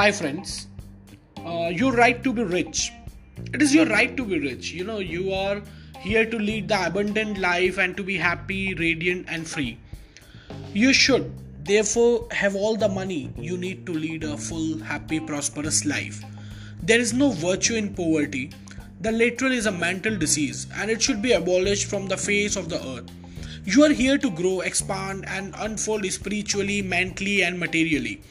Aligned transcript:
Hi, 0.00 0.10
friends. 0.10 0.66
Uh, 1.44 1.68
your 1.68 1.92
right 1.92 2.24
to 2.24 2.32
be 2.32 2.42
rich. 2.42 2.90
It 3.52 3.60
is 3.60 3.74
your 3.74 3.84
right 3.84 4.16
to 4.16 4.24
be 4.24 4.38
rich. 4.38 4.70
You 4.72 4.84
know, 4.84 4.98
you 5.00 5.34
are 5.34 5.60
here 5.98 6.24
to 6.24 6.38
lead 6.38 6.68
the 6.68 6.86
abundant 6.86 7.36
life 7.36 7.76
and 7.76 7.94
to 7.98 8.02
be 8.02 8.16
happy, 8.16 8.72
radiant, 8.72 9.26
and 9.28 9.46
free. 9.46 9.76
You 10.72 10.94
should, 10.94 11.30
therefore, 11.66 12.28
have 12.30 12.56
all 12.56 12.76
the 12.76 12.88
money 12.88 13.30
you 13.36 13.58
need 13.58 13.84
to 13.84 13.92
lead 13.92 14.24
a 14.24 14.38
full, 14.38 14.78
happy, 14.78 15.20
prosperous 15.20 15.84
life. 15.84 16.24
There 16.82 16.98
is 16.98 17.12
no 17.12 17.32
virtue 17.32 17.74
in 17.74 17.92
poverty. 17.92 18.52
The 19.02 19.12
lateral 19.12 19.52
is 19.52 19.66
a 19.66 19.72
mental 19.86 20.16
disease 20.16 20.66
and 20.76 20.90
it 20.90 21.02
should 21.02 21.20
be 21.20 21.32
abolished 21.32 21.90
from 21.90 22.06
the 22.06 22.16
face 22.16 22.56
of 22.56 22.70
the 22.70 22.82
earth. 22.82 23.10
You 23.66 23.84
are 23.84 23.92
here 23.92 24.16
to 24.16 24.30
grow, 24.30 24.60
expand, 24.60 25.26
and 25.26 25.54
unfold 25.58 26.06
spiritually, 26.06 26.80
mentally, 26.80 27.42
and 27.42 27.60
materially. 27.60 28.22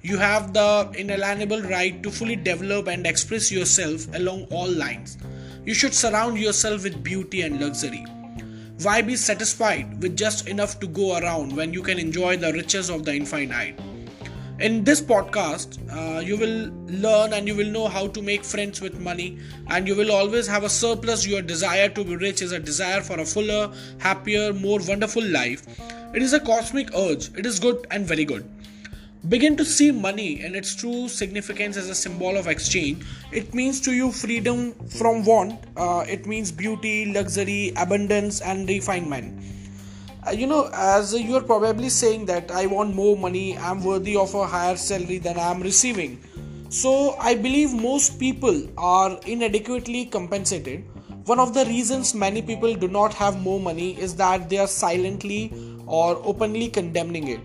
You 0.00 0.16
have 0.16 0.54
the 0.54 0.92
inalienable 0.96 1.62
right 1.62 2.00
to 2.04 2.10
fully 2.10 2.36
develop 2.36 2.86
and 2.86 3.04
express 3.04 3.50
yourself 3.50 4.06
along 4.14 4.44
all 4.52 4.68
lines. 4.68 5.18
You 5.64 5.74
should 5.74 5.92
surround 5.92 6.38
yourself 6.38 6.84
with 6.84 7.02
beauty 7.02 7.42
and 7.42 7.60
luxury. 7.60 8.06
Why 8.80 9.02
be 9.02 9.16
satisfied 9.16 10.00
with 10.00 10.16
just 10.16 10.46
enough 10.46 10.78
to 10.80 10.86
go 10.86 11.18
around 11.18 11.56
when 11.56 11.72
you 11.72 11.82
can 11.82 11.98
enjoy 11.98 12.36
the 12.36 12.52
riches 12.52 12.90
of 12.90 13.04
the 13.04 13.12
infinite? 13.12 13.74
In 14.60 14.84
this 14.84 15.00
podcast, 15.00 15.78
uh, 15.90 16.20
you 16.20 16.36
will 16.36 16.70
learn 16.86 17.32
and 17.32 17.48
you 17.48 17.56
will 17.56 17.66
know 17.66 17.88
how 17.88 18.06
to 18.06 18.22
make 18.22 18.44
friends 18.44 18.80
with 18.80 19.00
money, 19.00 19.38
and 19.66 19.88
you 19.88 19.96
will 19.96 20.12
always 20.12 20.46
have 20.46 20.62
a 20.62 20.68
surplus. 20.68 21.26
Your 21.26 21.42
desire 21.42 21.88
to 21.88 22.04
be 22.04 22.14
rich 22.16 22.40
is 22.40 22.52
a 22.52 22.58
desire 22.60 23.00
for 23.00 23.18
a 23.18 23.24
fuller, 23.24 23.72
happier, 23.98 24.52
more 24.52 24.78
wonderful 24.86 25.24
life. 25.24 25.66
It 26.14 26.22
is 26.22 26.32
a 26.32 26.40
cosmic 26.40 26.94
urge, 26.94 27.36
it 27.36 27.46
is 27.46 27.58
good 27.58 27.86
and 27.90 28.06
very 28.06 28.24
good. 28.24 28.48
Begin 29.28 29.58
to 29.58 29.64
see 29.64 29.90
money 29.90 30.40
and 30.40 30.56
its 30.56 30.74
true 30.74 31.06
significance 31.06 31.76
as 31.76 31.90
a 31.90 31.94
symbol 31.94 32.38
of 32.38 32.46
exchange. 32.46 33.04
It 33.30 33.52
means 33.52 33.78
to 33.82 33.92
you 33.92 34.10
freedom 34.10 34.72
from 34.88 35.22
want, 35.22 35.64
uh, 35.76 36.02
it 36.08 36.24
means 36.24 36.50
beauty, 36.50 37.12
luxury, 37.12 37.74
abundance, 37.76 38.40
and 38.40 38.66
refinement. 38.66 39.42
Uh, 40.26 40.30
you 40.30 40.46
know, 40.46 40.70
as 40.72 41.12
you 41.12 41.36
are 41.36 41.42
probably 41.42 41.90
saying 41.90 42.24
that 42.24 42.50
I 42.50 42.64
want 42.64 42.94
more 42.94 43.18
money, 43.18 43.58
I'm 43.58 43.84
worthy 43.84 44.16
of 44.16 44.32
a 44.34 44.46
higher 44.46 44.76
salary 44.76 45.18
than 45.18 45.38
I'm 45.38 45.60
receiving. 45.60 46.22
So, 46.70 47.14
I 47.18 47.34
believe 47.34 47.74
most 47.74 48.18
people 48.18 48.66
are 48.78 49.20
inadequately 49.26 50.06
compensated. 50.06 50.86
One 51.26 51.38
of 51.38 51.52
the 51.52 51.66
reasons 51.66 52.14
many 52.14 52.40
people 52.40 52.74
do 52.74 52.88
not 52.88 53.12
have 53.12 53.38
more 53.42 53.60
money 53.60 54.00
is 54.00 54.16
that 54.16 54.48
they 54.48 54.56
are 54.56 54.66
silently 54.66 55.52
or 55.86 56.16
openly 56.24 56.68
condemning 56.68 57.28
it 57.28 57.40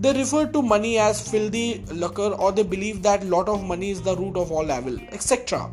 they 0.00 0.12
refer 0.12 0.46
to 0.46 0.60
money 0.60 0.98
as 0.98 1.28
filthy 1.30 1.84
lucre 1.92 2.32
or 2.44 2.52
they 2.52 2.62
believe 2.62 3.02
that 3.02 3.24
lot 3.26 3.48
of 3.48 3.64
money 3.64 3.90
is 3.90 4.02
the 4.02 4.16
root 4.16 4.36
of 4.36 4.50
all 4.50 4.70
evil, 4.72 4.98
etc. 5.12 5.70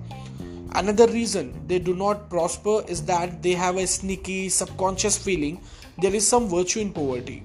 Another 0.74 1.08
reason 1.08 1.54
they 1.68 1.80
do 1.80 1.96
not 1.96 2.30
prosper 2.30 2.84
is 2.88 3.04
that 3.06 3.42
they 3.42 3.52
have 3.52 3.78
a 3.78 3.88
sneaky 3.88 4.48
subconscious 4.50 5.18
feeling 5.18 5.60
there 5.98 6.16
is 6.16 6.28
some 6.28 6.48
virtue 6.48 6.80
in 6.80 6.92
poverty. 6.92 7.44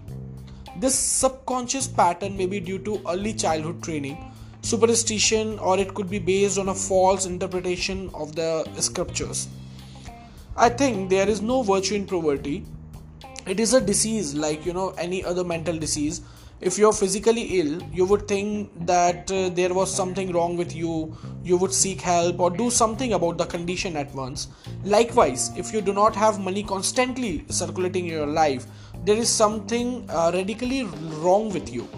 This 0.79 0.95
subconscious 0.95 1.87
pattern 1.87 2.37
may 2.37 2.47
be 2.47 2.61
due 2.61 2.79
to 2.81 3.03
early 3.09 3.35
childhood 3.35 3.83
training, 3.83 4.33
superstition, 4.63 5.59
or 5.59 5.79
it 5.79 5.95
could 5.95 6.09
be 6.09 6.19
based 6.19 6.59
on 6.59 6.69
a 6.69 6.75
false 6.75 7.27
interpretation 7.27 8.11
of 8.15 8.35
the 8.37 8.65
scriptures. 8.81 9.49
I 10.57 10.69
think 10.69 11.11
there 11.11 11.29
is 11.29 11.43
no 11.43 11.63
virtue 11.63 11.97
in 11.97 12.07
poverty. 12.07 12.65
It 13.47 13.61
is 13.61 13.75
a 13.75 13.81
disease 13.81 14.35
like 14.35 14.65
you 14.65 14.73
know 14.73 14.91
any 14.91 15.25
other 15.25 15.45
mental 15.45 15.79
disease 15.79 16.23
if 16.61 16.79
you're 16.79 16.93
physically 16.93 17.43
ill 17.61 17.83
you 17.93 18.07
would 18.07 18.27
think 18.27 18.71
that 18.87 19.31
uh, 19.31 19.51
there 19.51 19.75
was 19.75 19.95
something 19.95 20.33
wrong 20.33 20.57
with 20.57 20.75
you. 20.75 21.15
You 21.45 21.59
would 21.59 21.73
seek 21.73 22.01
help 22.01 22.41
or 22.41 22.51
do 22.51 22.71
something 22.71 23.13
about 23.13 23.37
the 23.37 23.45
condition 23.45 23.97
at 23.97 24.13
once. 24.15 24.49
Likewise 24.83 25.53
if 25.57 25.73
you 25.73 25.81
do 25.81 25.93
not 25.93 26.17
have 26.17 26.41
money 26.41 26.63
constantly 26.63 27.45
circulating 27.49 28.07
in 28.07 28.13
your 28.13 28.27
life 28.27 28.67
there 29.05 29.17
is 29.17 29.29
something 29.29 30.09
uh, 30.09 30.31
radically 30.33 30.85
wrong 31.21 31.53
with 31.53 31.73
you. 31.73 31.89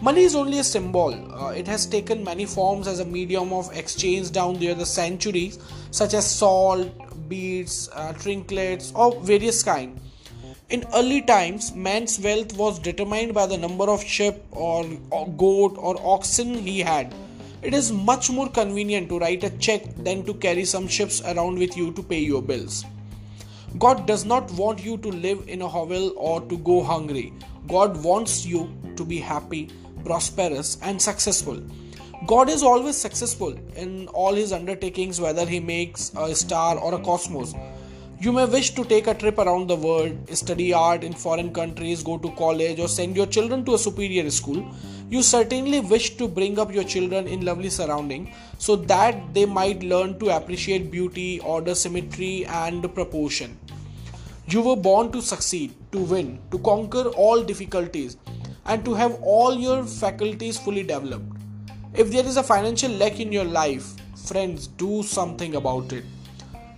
Money 0.00 0.22
is 0.22 0.36
only 0.36 0.60
a 0.60 0.64
symbol. 0.64 1.12
Uh, 1.34 1.48
it 1.50 1.66
has 1.66 1.84
taken 1.84 2.22
many 2.22 2.44
forms 2.46 2.86
as 2.86 3.00
a 3.00 3.04
medium 3.04 3.52
of 3.52 3.74
exchange 3.76 4.30
down 4.30 4.54
there 4.60 4.74
the 4.74 4.86
centuries 4.86 5.58
such 5.90 6.14
as 6.14 6.30
salt 6.30 6.88
beads 7.28 7.88
uh, 7.94 8.12
trinkets 8.12 8.92
of 8.94 9.22
various 9.22 9.62
kind 9.62 9.98
in 10.70 10.84
early 10.94 11.22
times, 11.22 11.74
man's 11.74 12.20
wealth 12.20 12.52
was 12.54 12.78
determined 12.78 13.32
by 13.32 13.46
the 13.46 13.56
number 13.56 13.88
of 13.88 14.02
sheep 14.04 14.34
or, 14.50 14.84
goat 15.38 15.76
or 15.78 15.96
oxen 16.04 16.54
he 16.54 16.80
had. 16.80 17.14
It 17.62 17.72
is 17.72 17.90
much 17.90 18.30
more 18.30 18.50
convenient 18.50 19.08
to 19.08 19.18
write 19.18 19.44
a 19.44 19.50
check 19.58 19.82
than 19.96 20.24
to 20.26 20.34
carry 20.34 20.66
some 20.66 20.86
ships 20.86 21.22
around 21.22 21.58
with 21.58 21.74
you 21.74 21.92
to 21.92 22.02
pay 22.02 22.18
your 22.18 22.42
bills. 22.42 22.84
God 23.78 24.06
does 24.06 24.26
not 24.26 24.50
want 24.52 24.84
you 24.84 24.98
to 24.98 25.08
live 25.08 25.42
in 25.48 25.62
a 25.62 25.68
hovel 25.68 26.12
or 26.16 26.42
to 26.42 26.58
go 26.58 26.82
hungry. 26.82 27.32
God 27.66 28.02
wants 28.04 28.44
you 28.44 28.70
to 28.96 29.04
be 29.06 29.18
happy, 29.18 29.70
prosperous, 30.04 30.78
and 30.82 31.00
successful. 31.00 31.62
God 32.26 32.50
is 32.50 32.62
always 32.62 32.96
successful 32.96 33.58
in 33.74 34.08
all 34.08 34.34
his 34.34 34.52
undertakings, 34.52 35.18
whether 35.18 35.46
he 35.46 35.60
makes 35.60 36.12
a 36.14 36.34
star 36.34 36.78
or 36.78 36.94
a 36.94 36.98
cosmos. 36.98 37.54
You 38.20 38.32
may 38.32 38.46
wish 38.46 38.70
to 38.74 38.84
take 38.84 39.06
a 39.06 39.14
trip 39.14 39.38
around 39.38 39.68
the 39.68 39.76
world, 39.76 40.12
study 40.36 40.72
art 40.72 41.04
in 41.04 41.12
foreign 41.12 41.52
countries, 41.54 42.02
go 42.02 42.18
to 42.18 42.32
college, 42.32 42.80
or 42.80 42.88
send 42.88 43.14
your 43.14 43.26
children 43.26 43.64
to 43.66 43.74
a 43.74 43.78
superior 43.78 44.28
school. 44.30 44.74
You 45.08 45.22
certainly 45.22 45.78
wish 45.78 46.16
to 46.16 46.26
bring 46.26 46.58
up 46.58 46.74
your 46.74 46.82
children 46.82 47.28
in 47.28 47.44
lovely 47.44 47.70
surroundings 47.70 48.34
so 48.58 48.74
that 48.74 49.32
they 49.34 49.46
might 49.46 49.84
learn 49.84 50.18
to 50.18 50.30
appreciate 50.30 50.90
beauty, 50.90 51.38
order, 51.38 51.76
symmetry, 51.76 52.44
and 52.46 52.92
proportion. 52.92 53.56
You 54.48 54.62
were 54.62 54.74
born 54.74 55.12
to 55.12 55.22
succeed, 55.22 55.72
to 55.92 56.00
win, 56.00 56.40
to 56.50 56.58
conquer 56.58 57.04
all 57.10 57.44
difficulties, 57.44 58.16
and 58.66 58.84
to 58.84 58.94
have 58.94 59.14
all 59.22 59.54
your 59.54 59.84
faculties 59.84 60.58
fully 60.58 60.82
developed. 60.82 61.36
If 61.94 62.10
there 62.10 62.26
is 62.26 62.36
a 62.36 62.42
financial 62.42 62.90
lack 62.90 63.20
in 63.20 63.30
your 63.30 63.44
life, 63.44 63.94
friends, 64.26 64.66
do 64.66 65.04
something 65.04 65.54
about 65.54 65.92
it 65.92 66.04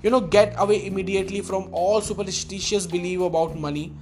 you 0.03 0.11
know 0.11 0.21
get 0.21 0.55
away 0.59 0.87
immediately 0.87 1.41
from 1.41 1.69
all 1.73 2.01
superstitious 2.01 2.87
belief 2.87 3.21
about 3.21 3.57
money. 3.59 3.93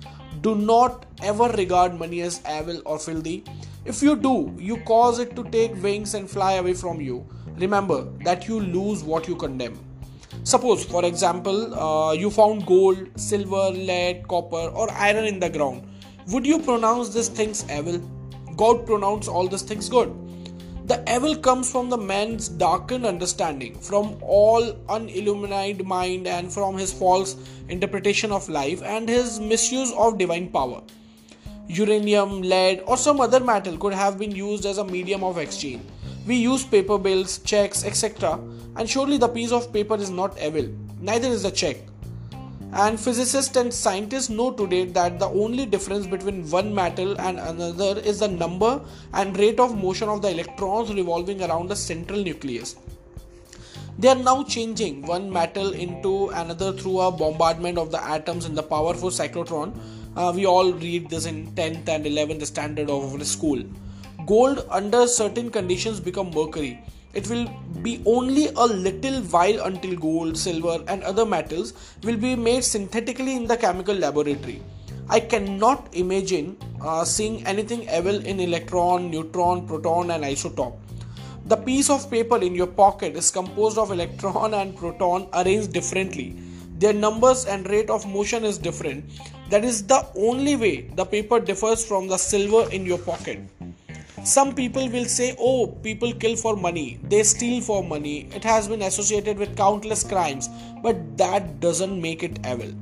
Do 0.40 0.54
not 0.54 1.06
ever 1.22 1.48
regard 1.48 1.98
money 1.98 2.20
as 2.20 2.40
evil 2.48 2.80
or 2.84 2.98
filthy. 2.98 3.44
If 3.84 4.02
you 4.02 4.14
do 4.16 4.54
you 4.58 4.76
cause 4.92 5.18
it 5.18 5.34
to 5.36 5.44
take 5.44 5.82
wings 5.82 6.14
and 6.14 6.30
fly 6.30 6.52
away 6.54 6.74
from 6.74 7.00
you. 7.00 7.26
Remember 7.56 8.04
that 8.24 8.46
you 8.46 8.60
lose 8.60 9.02
what 9.02 9.26
you 9.26 9.34
condemn. 9.34 9.78
Suppose 10.44 10.84
for 10.84 11.04
example 11.04 11.74
uh, 11.74 12.12
you 12.12 12.30
found 12.30 12.66
gold 12.66 13.08
silver 13.16 13.70
lead 13.70 14.28
copper 14.28 14.68
or 14.82 14.90
iron 14.92 15.24
in 15.24 15.40
the 15.40 15.50
ground. 15.50 15.82
Would 16.28 16.46
you 16.46 16.60
pronounce 16.60 17.08
these 17.08 17.28
things 17.28 17.64
evil? 17.70 17.98
God 18.56 18.86
pronounced 18.86 19.28
all 19.28 19.48
these 19.48 19.62
things 19.62 19.88
good 19.88 20.14
the 20.88 21.04
evil 21.14 21.36
comes 21.36 21.70
from 21.70 21.90
the 21.90 21.98
man's 21.98 22.48
darkened 22.48 23.04
understanding, 23.04 23.74
from 23.78 24.16
all 24.22 24.62
unilluminated 24.88 25.86
mind, 25.86 26.26
and 26.26 26.50
from 26.50 26.78
his 26.78 26.92
false 26.92 27.36
interpretation 27.68 28.32
of 28.32 28.48
life 28.48 28.82
and 28.82 29.06
his 29.06 29.38
misuse 29.38 29.92
of 29.92 30.16
divine 30.16 30.48
power. 30.48 30.80
Uranium, 31.66 32.40
lead, 32.40 32.82
or 32.86 32.96
some 32.96 33.20
other 33.20 33.38
metal 33.38 33.76
could 33.76 33.92
have 33.92 34.18
been 34.18 34.34
used 34.34 34.64
as 34.64 34.78
a 34.78 34.84
medium 34.84 35.22
of 35.22 35.36
exchange. 35.36 35.82
We 36.26 36.36
use 36.36 36.64
paper 36.64 36.96
bills, 36.96 37.38
checks, 37.40 37.84
etc., 37.84 38.40
and 38.76 38.88
surely 38.88 39.18
the 39.18 39.28
piece 39.28 39.52
of 39.52 39.70
paper 39.70 39.96
is 39.96 40.08
not 40.08 40.40
evil, 40.42 40.68
neither 41.00 41.28
is 41.28 41.42
the 41.42 41.50
check. 41.50 41.76
And 42.72 43.00
physicists 43.00 43.56
and 43.56 43.72
scientists 43.72 44.28
know 44.28 44.52
today 44.52 44.84
that 44.84 45.18
the 45.18 45.26
only 45.26 45.64
difference 45.64 46.06
between 46.06 46.48
one 46.50 46.74
metal 46.74 47.18
and 47.18 47.38
another 47.38 47.98
is 48.00 48.18
the 48.18 48.28
number 48.28 48.80
and 49.14 49.38
rate 49.38 49.58
of 49.58 49.76
motion 49.76 50.10
of 50.10 50.20
the 50.20 50.30
electrons 50.30 50.92
revolving 50.92 51.42
around 51.42 51.68
the 51.68 51.76
central 51.76 52.22
nucleus. 52.22 52.76
They 53.98 54.08
are 54.08 54.14
now 54.14 54.44
changing 54.44 55.06
one 55.06 55.32
metal 55.32 55.72
into 55.72 56.28
another 56.28 56.72
through 56.72 57.00
a 57.00 57.10
bombardment 57.10 57.78
of 57.78 57.90
the 57.90 58.04
atoms 58.04 58.44
in 58.44 58.54
the 58.54 58.62
powerful 58.62 59.08
cyclotron. 59.08 59.74
Uh, 60.14 60.32
we 60.34 60.46
all 60.46 60.72
read 60.72 61.08
this 61.08 61.24
in 61.24 61.50
10th 61.52 61.88
and 61.88 62.04
11th 62.04 62.46
standard 62.46 62.90
of 62.90 63.26
school. 63.26 63.62
Gold, 64.26 64.66
under 64.70 65.06
certain 65.06 65.50
conditions, 65.50 66.00
become 66.00 66.30
mercury 66.30 66.82
it 67.18 67.28
will 67.28 67.46
be 67.82 68.00
only 68.14 68.48
a 68.48 68.66
little 68.86 69.20
while 69.34 69.60
until 69.68 69.94
gold, 69.96 70.36
silver, 70.36 70.76
and 70.88 71.02
other 71.02 71.26
metals 71.26 71.72
will 72.04 72.16
be 72.16 72.34
made 72.36 72.64
synthetically 72.64 73.36
in 73.36 73.46
the 73.46 73.56
chemical 73.56 73.94
laboratory. 73.94 74.60
I 75.10 75.20
cannot 75.20 75.88
imagine 75.94 76.56
uh, 76.82 77.04
seeing 77.04 77.46
anything 77.46 77.82
evil 77.84 78.24
in 78.24 78.40
electron, 78.40 79.10
neutron, 79.10 79.66
proton, 79.66 80.10
and 80.10 80.24
isotope. 80.24 80.76
The 81.46 81.56
piece 81.56 81.88
of 81.88 82.10
paper 82.10 82.36
in 82.36 82.54
your 82.54 82.66
pocket 82.66 83.16
is 83.16 83.30
composed 83.30 83.78
of 83.78 83.90
electron 83.90 84.52
and 84.52 84.76
proton 84.76 85.28
arranged 85.32 85.72
differently. 85.72 86.36
Their 86.78 86.92
numbers 86.92 87.46
and 87.46 87.68
rate 87.70 87.88
of 87.90 88.06
motion 88.06 88.44
is 88.44 88.58
different. 88.58 89.04
That 89.48 89.64
is 89.64 89.86
the 89.86 90.06
only 90.14 90.56
way 90.56 90.90
the 90.94 91.06
paper 91.06 91.40
differs 91.40 91.84
from 91.84 92.06
the 92.06 92.18
silver 92.18 92.70
in 92.70 92.84
your 92.84 92.98
pocket. 92.98 93.40
Some 94.28 94.54
people 94.54 94.90
will 94.90 95.06
say, 95.06 95.34
oh, 95.40 95.68
people 95.82 96.12
kill 96.12 96.36
for 96.36 96.54
money, 96.54 97.00
they 97.02 97.22
steal 97.22 97.62
for 97.62 97.82
money. 97.82 98.28
It 98.34 98.44
has 98.44 98.68
been 98.68 98.82
associated 98.82 99.38
with 99.38 99.56
countless 99.56 100.04
crimes, 100.04 100.50
but 100.82 101.16
that 101.16 101.60
doesn't 101.60 101.98
make 101.98 102.22
it 102.22 102.38
evil. 102.46 102.74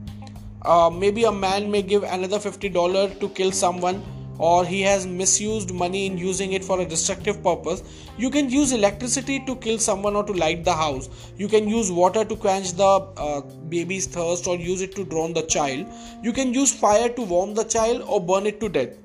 Uh, 0.62 0.90
maybe 0.90 1.22
a 1.22 1.30
man 1.30 1.70
may 1.70 1.82
give 1.82 2.02
another 2.02 2.40
$50 2.40 3.20
to 3.20 3.28
kill 3.28 3.52
someone 3.52 4.02
or 4.38 4.64
he 4.64 4.82
has 4.82 5.06
misused 5.06 5.72
money 5.72 6.06
in 6.06 6.18
using 6.18 6.52
it 6.52 6.64
for 6.64 6.80
a 6.80 6.84
destructive 6.84 7.40
purpose. 7.44 7.84
You 8.18 8.28
can 8.28 8.50
use 8.50 8.72
electricity 8.72 9.38
to 9.46 9.54
kill 9.54 9.78
someone 9.78 10.16
or 10.16 10.24
to 10.24 10.32
light 10.32 10.64
the 10.64 10.74
house. 10.74 11.08
You 11.38 11.46
can 11.46 11.68
use 11.68 11.92
water 11.92 12.24
to 12.24 12.34
quench 12.34 12.72
the 12.72 12.84
uh, 12.84 13.42
baby's 13.68 14.06
thirst 14.06 14.48
or 14.48 14.56
use 14.56 14.82
it 14.82 14.96
to 14.96 15.04
drown 15.04 15.32
the 15.32 15.42
child. 15.42 15.86
You 16.24 16.32
can 16.32 16.52
use 16.52 16.74
fire 16.74 17.08
to 17.08 17.22
warm 17.22 17.54
the 17.54 17.62
child 17.62 18.02
or 18.02 18.20
burn 18.20 18.46
it 18.46 18.60
to 18.62 18.68
death 18.68 18.96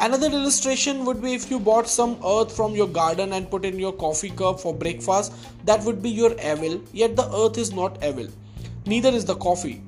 another 0.00 0.28
illustration 0.28 1.04
would 1.04 1.20
be 1.22 1.34
if 1.34 1.50
you 1.50 1.58
bought 1.58 1.88
some 1.88 2.18
earth 2.24 2.54
from 2.54 2.74
your 2.74 2.88
garden 2.88 3.32
and 3.32 3.50
put 3.50 3.64
in 3.64 3.78
your 3.78 3.92
coffee 3.92 4.30
cup 4.30 4.60
for 4.60 4.74
breakfast 4.74 5.32
that 5.64 5.82
would 5.84 6.02
be 6.02 6.10
your 6.10 6.32
evil. 6.40 6.80
Yet 6.92 7.16
the 7.16 7.28
earth 7.34 7.58
is 7.58 7.72
not 7.72 8.02
evil. 8.04 8.28
Neither 8.86 9.10
is 9.10 9.24
the 9.24 9.36
coffee. 9.36 9.82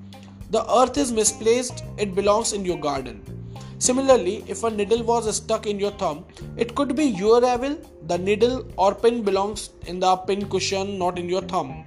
The 0.50 0.64
earth 0.78 0.98
is 0.98 1.12
misplaced. 1.12 1.84
It 1.96 2.14
belongs 2.14 2.52
in 2.52 2.64
your 2.64 2.78
garden. 2.78 3.22
Similarly, 3.78 4.44
if 4.46 4.62
a 4.62 4.70
needle 4.70 5.02
was 5.02 5.34
stuck 5.34 5.66
in 5.66 5.78
your 5.78 5.92
thumb, 5.92 6.24
it 6.56 6.74
could 6.74 6.94
be 6.96 7.04
your 7.04 7.38
evil. 7.38 7.78
The 8.06 8.18
needle 8.18 8.66
or 8.76 8.94
pin 8.94 9.22
belongs 9.22 9.70
in 9.86 10.00
the 10.00 10.16
pin 10.16 10.48
cushion, 10.48 10.98
not 10.98 11.18
in 11.18 11.28
your 11.28 11.42
thumb. 11.42 11.86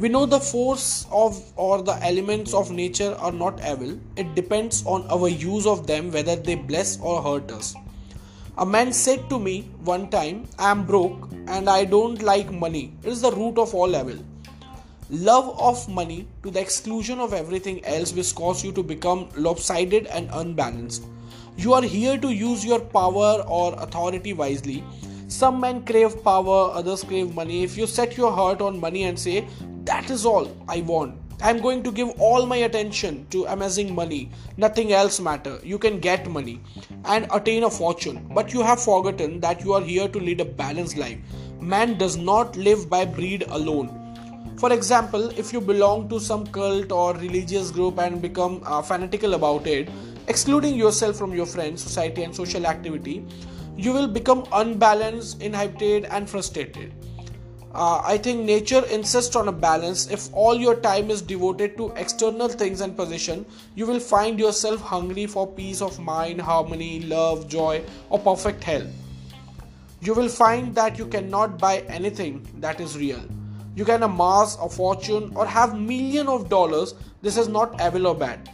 We 0.00 0.08
know 0.08 0.24
the 0.24 0.40
force 0.40 1.06
of 1.12 1.38
or 1.56 1.82
the 1.82 1.92
elements 2.02 2.54
of 2.54 2.70
nature 2.70 3.14
are 3.18 3.32
not 3.32 3.60
evil. 3.60 3.98
It 4.16 4.34
depends 4.34 4.82
on 4.86 5.06
our 5.10 5.28
use 5.28 5.66
of 5.66 5.86
them 5.86 6.10
whether 6.10 6.36
they 6.36 6.54
bless 6.54 6.98
or 7.00 7.22
hurt 7.22 7.52
us. 7.52 7.74
A 8.56 8.64
man 8.64 8.94
said 8.94 9.28
to 9.28 9.38
me 9.38 9.68
one 9.84 10.08
time, 10.08 10.48
I 10.58 10.70
am 10.70 10.86
broke 10.86 11.28
and 11.48 11.68
I 11.68 11.84
don't 11.84 12.22
like 12.22 12.50
money. 12.50 12.94
It 13.02 13.10
is 13.10 13.20
the 13.20 13.30
root 13.32 13.58
of 13.58 13.74
all 13.74 13.94
evil. 13.94 14.24
Love 15.10 15.54
of 15.60 15.86
money 15.90 16.26
to 16.44 16.50
the 16.50 16.62
exclusion 16.62 17.20
of 17.20 17.34
everything 17.34 17.84
else 17.84 18.14
will 18.14 18.32
cause 18.34 18.64
you 18.64 18.72
to 18.72 18.82
become 18.82 19.28
lopsided 19.36 20.06
and 20.06 20.30
unbalanced. 20.32 21.04
You 21.58 21.74
are 21.74 21.82
here 21.82 22.16
to 22.16 22.30
use 22.30 22.64
your 22.64 22.80
power 22.80 23.44
or 23.46 23.74
authority 23.74 24.32
wisely. 24.32 24.82
Some 25.28 25.60
men 25.60 25.84
crave 25.84 26.24
power, 26.24 26.70
others 26.72 27.04
crave 27.04 27.34
money. 27.34 27.62
If 27.62 27.76
you 27.76 27.86
set 27.86 28.16
your 28.16 28.32
heart 28.32 28.60
on 28.60 28.80
money 28.80 29.04
and 29.04 29.18
say, 29.18 29.46
That 29.84 30.10
is 30.10 30.26
all 30.26 30.50
I 30.68 30.80
want, 30.80 31.16
I'm 31.42 31.60
going 31.60 31.82
to 31.84 31.92
give 31.92 32.10
all 32.20 32.46
my 32.46 32.56
attention 32.56 33.26
to 33.30 33.44
amassing 33.46 33.94
money, 33.94 34.30
nothing 34.56 34.92
else 34.92 35.20
matter. 35.20 35.58
You 35.62 35.78
can 35.78 36.00
get 36.00 36.28
money 36.28 36.60
and 37.04 37.26
attain 37.32 37.64
a 37.64 37.70
fortune, 37.70 38.26
but 38.34 38.52
you 38.52 38.62
have 38.62 38.82
forgotten 38.82 39.40
that 39.40 39.62
you 39.62 39.72
are 39.72 39.80
here 39.80 40.08
to 40.08 40.18
lead 40.18 40.40
a 40.40 40.44
balanced 40.44 40.98
life. 40.98 41.18
Man 41.60 41.96
does 41.96 42.16
not 42.16 42.56
live 42.56 42.90
by 42.90 43.04
breed 43.04 43.44
alone 43.48 44.00
for 44.60 44.74
example, 44.74 45.30
if 45.38 45.54
you 45.54 45.60
belong 45.62 46.10
to 46.10 46.20
some 46.20 46.46
cult 46.48 46.92
or 46.92 47.14
religious 47.14 47.70
group 47.70 47.98
and 47.98 48.20
become 48.20 48.62
uh, 48.66 48.82
fanatical 48.82 49.32
about 49.32 49.66
it, 49.66 49.88
excluding 50.28 50.74
yourself 50.74 51.16
from 51.16 51.32
your 51.32 51.46
friends, 51.46 51.82
society, 51.82 52.24
and 52.24 52.36
social 52.36 52.66
activity, 52.66 53.24
you 53.78 53.94
will 53.94 54.06
become 54.06 54.46
unbalanced, 54.52 55.40
inhibited, 55.40 56.04
and 56.04 56.28
frustrated. 56.28 56.92
Uh, 57.72 58.02
I 58.04 58.18
think 58.18 58.44
nature 58.44 58.84
insists 58.86 59.36
on 59.36 59.48
a 59.48 59.52
balance. 59.52 60.08
If 60.10 60.32
all 60.34 60.56
your 60.56 60.76
time 60.76 61.10
is 61.10 61.22
devoted 61.22 61.76
to 61.76 61.92
external 61.96 62.48
things 62.48 62.80
and 62.80 62.96
position, 62.96 63.46
you 63.74 63.86
will 63.86 64.00
find 64.00 64.38
yourself 64.38 64.80
hungry 64.80 65.26
for 65.26 65.46
peace 65.46 65.80
of 65.80 65.98
mind, 66.00 66.40
harmony, 66.40 67.00
love, 67.00 67.48
joy, 67.48 67.82
or 68.08 68.18
perfect 68.18 68.64
health. 68.64 68.88
You 70.00 70.14
will 70.14 70.28
find 70.28 70.74
that 70.74 70.98
you 70.98 71.06
cannot 71.06 71.58
buy 71.58 71.80
anything 71.88 72.46
that 72.60 72.80
is 72.80 72.98
real 72.98 73.20
you 73.76 73.84
can 73.84 74.02
amass 74.02 74.56
a 74.60 74.68
fortune 74.68 75.32
or 75.34 75.46
have 75.46 75.78
million 75.78 76.26
of 76.28 76.48
dollars 76.48 76.94
this 77.22 77.36
is 77.36 77.48
not 77.48 77.80
evil 77.80 78.08
or 78.08 78.14
bad 78.14 78.50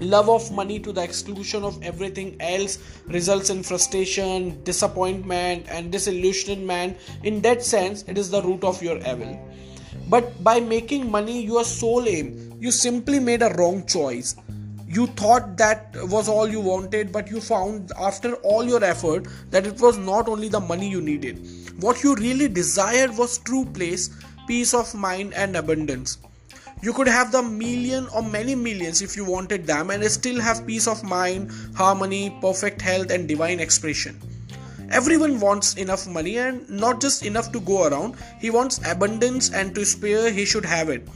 love 0.00 0.28
of 0.28 0.50
money 0.52 0.78
to 0.80 0.92
the 0.92 1.02
exclusion 1.02 1.64
of 1.64 1.82
everything 1.82 2.36
else 2.40 2.78
results 3.06 3.50
in 3.50 3.62
frustration 3.62 4.62
disappointment 4.64 5.66
and 5.68 5.92
disillusionment 5.92 6.96
in 7.22 7.40
that 7.42 7.62
sense 7.62 8.02
it 8.08 8.18
is 8.18 8.30
the 8.30 8.42
root 8.42 8.64
of 8.64 8.82
your 8.82 8.98
evil. 8.98 9.38
But 10.08 10.42
by 10.42 10.60
making 10.60 11.10
money 11.10 11.42
your 11.42 11.64
sole 11.64 12.08
aim. 12.08 12.52
You 12.60 12.70
simply 12.70 13.18
made 13.18 13.42
a 13.42 13.52
wrong 13.54 13.86
choice. 13.86 14.36
You 14.86 15.06
thought 15.06 15.56
that 15.56 15.96
was 16.02 16.28
all 16.28 16.48
you 16.48 16.60
wanted 16.60 17.12
but 17.12 17.30
you 17.30 17.40
found 17.40 17.92
after 17.98 18.34
all 18.36 18.64
your 18.64 18.84
effort 18.84 19.26
that 19.50 19.66
it 19.66 19.80
was 19.80 19.98
not 19.98 20.28
only 20.28 20.48
the 20.48 20.60
money 20.60 20.88
you 20.88 21.00
needed. 21.00 21.46
What 21.80 22.02
you 22.02 22.14
really 22.14 22.48
desired 22.48 23.16
was 23.16 23.38
true 23.38 23.64
place, 23.64 24.10
peace 24.46 24.74
of 24.74 24.94
mind, 24.94 25.34
and 25.34 25.56
abundance. 25.56 26.18
You 26.82 26.92
could 26.92 27.06
have 27.06 27.30
the 27.30 27.42
million 27.42 28.08
or 28.08 28.24
many 28.24 28.56
millions 28.56 29.02
if 29.02 29.16
you 29.16 29.24
wanted 29.24 29.66
them 29.68 29.90
and 29.90 30.04
still 30.10 30.40
have 30.40 30.66
peace 30.66 30.88
of 30.88 31.04
mind, 31.04 31.52
harmony, 31.76 32.36
perfect 32.40 32.82
health, 32.82 33.10
and 33.10 33.28
divine 33.28 33.60
expression. 33.60 34.18
Everyone 34.90 35.38
wants 35.38 35.74
enough 35.74 36.08
money 36.08 36.38
and 36.38 36.68
not 36.68 37.00
just 37.00 37.24
enough 37.24 37.52
to 37.52 37.60
go 37.60 37.86
around. 37.86 38.16
He 38.40 38.50
wants 38.50 38.80
abundance 38.84 39.52
and 39.52 39.74
to 39.76 39.86
spare, 39.86 40.32
he 40.32 40.44
should 40.44 40.64
have 40.64 40.88
it 40.88 41.08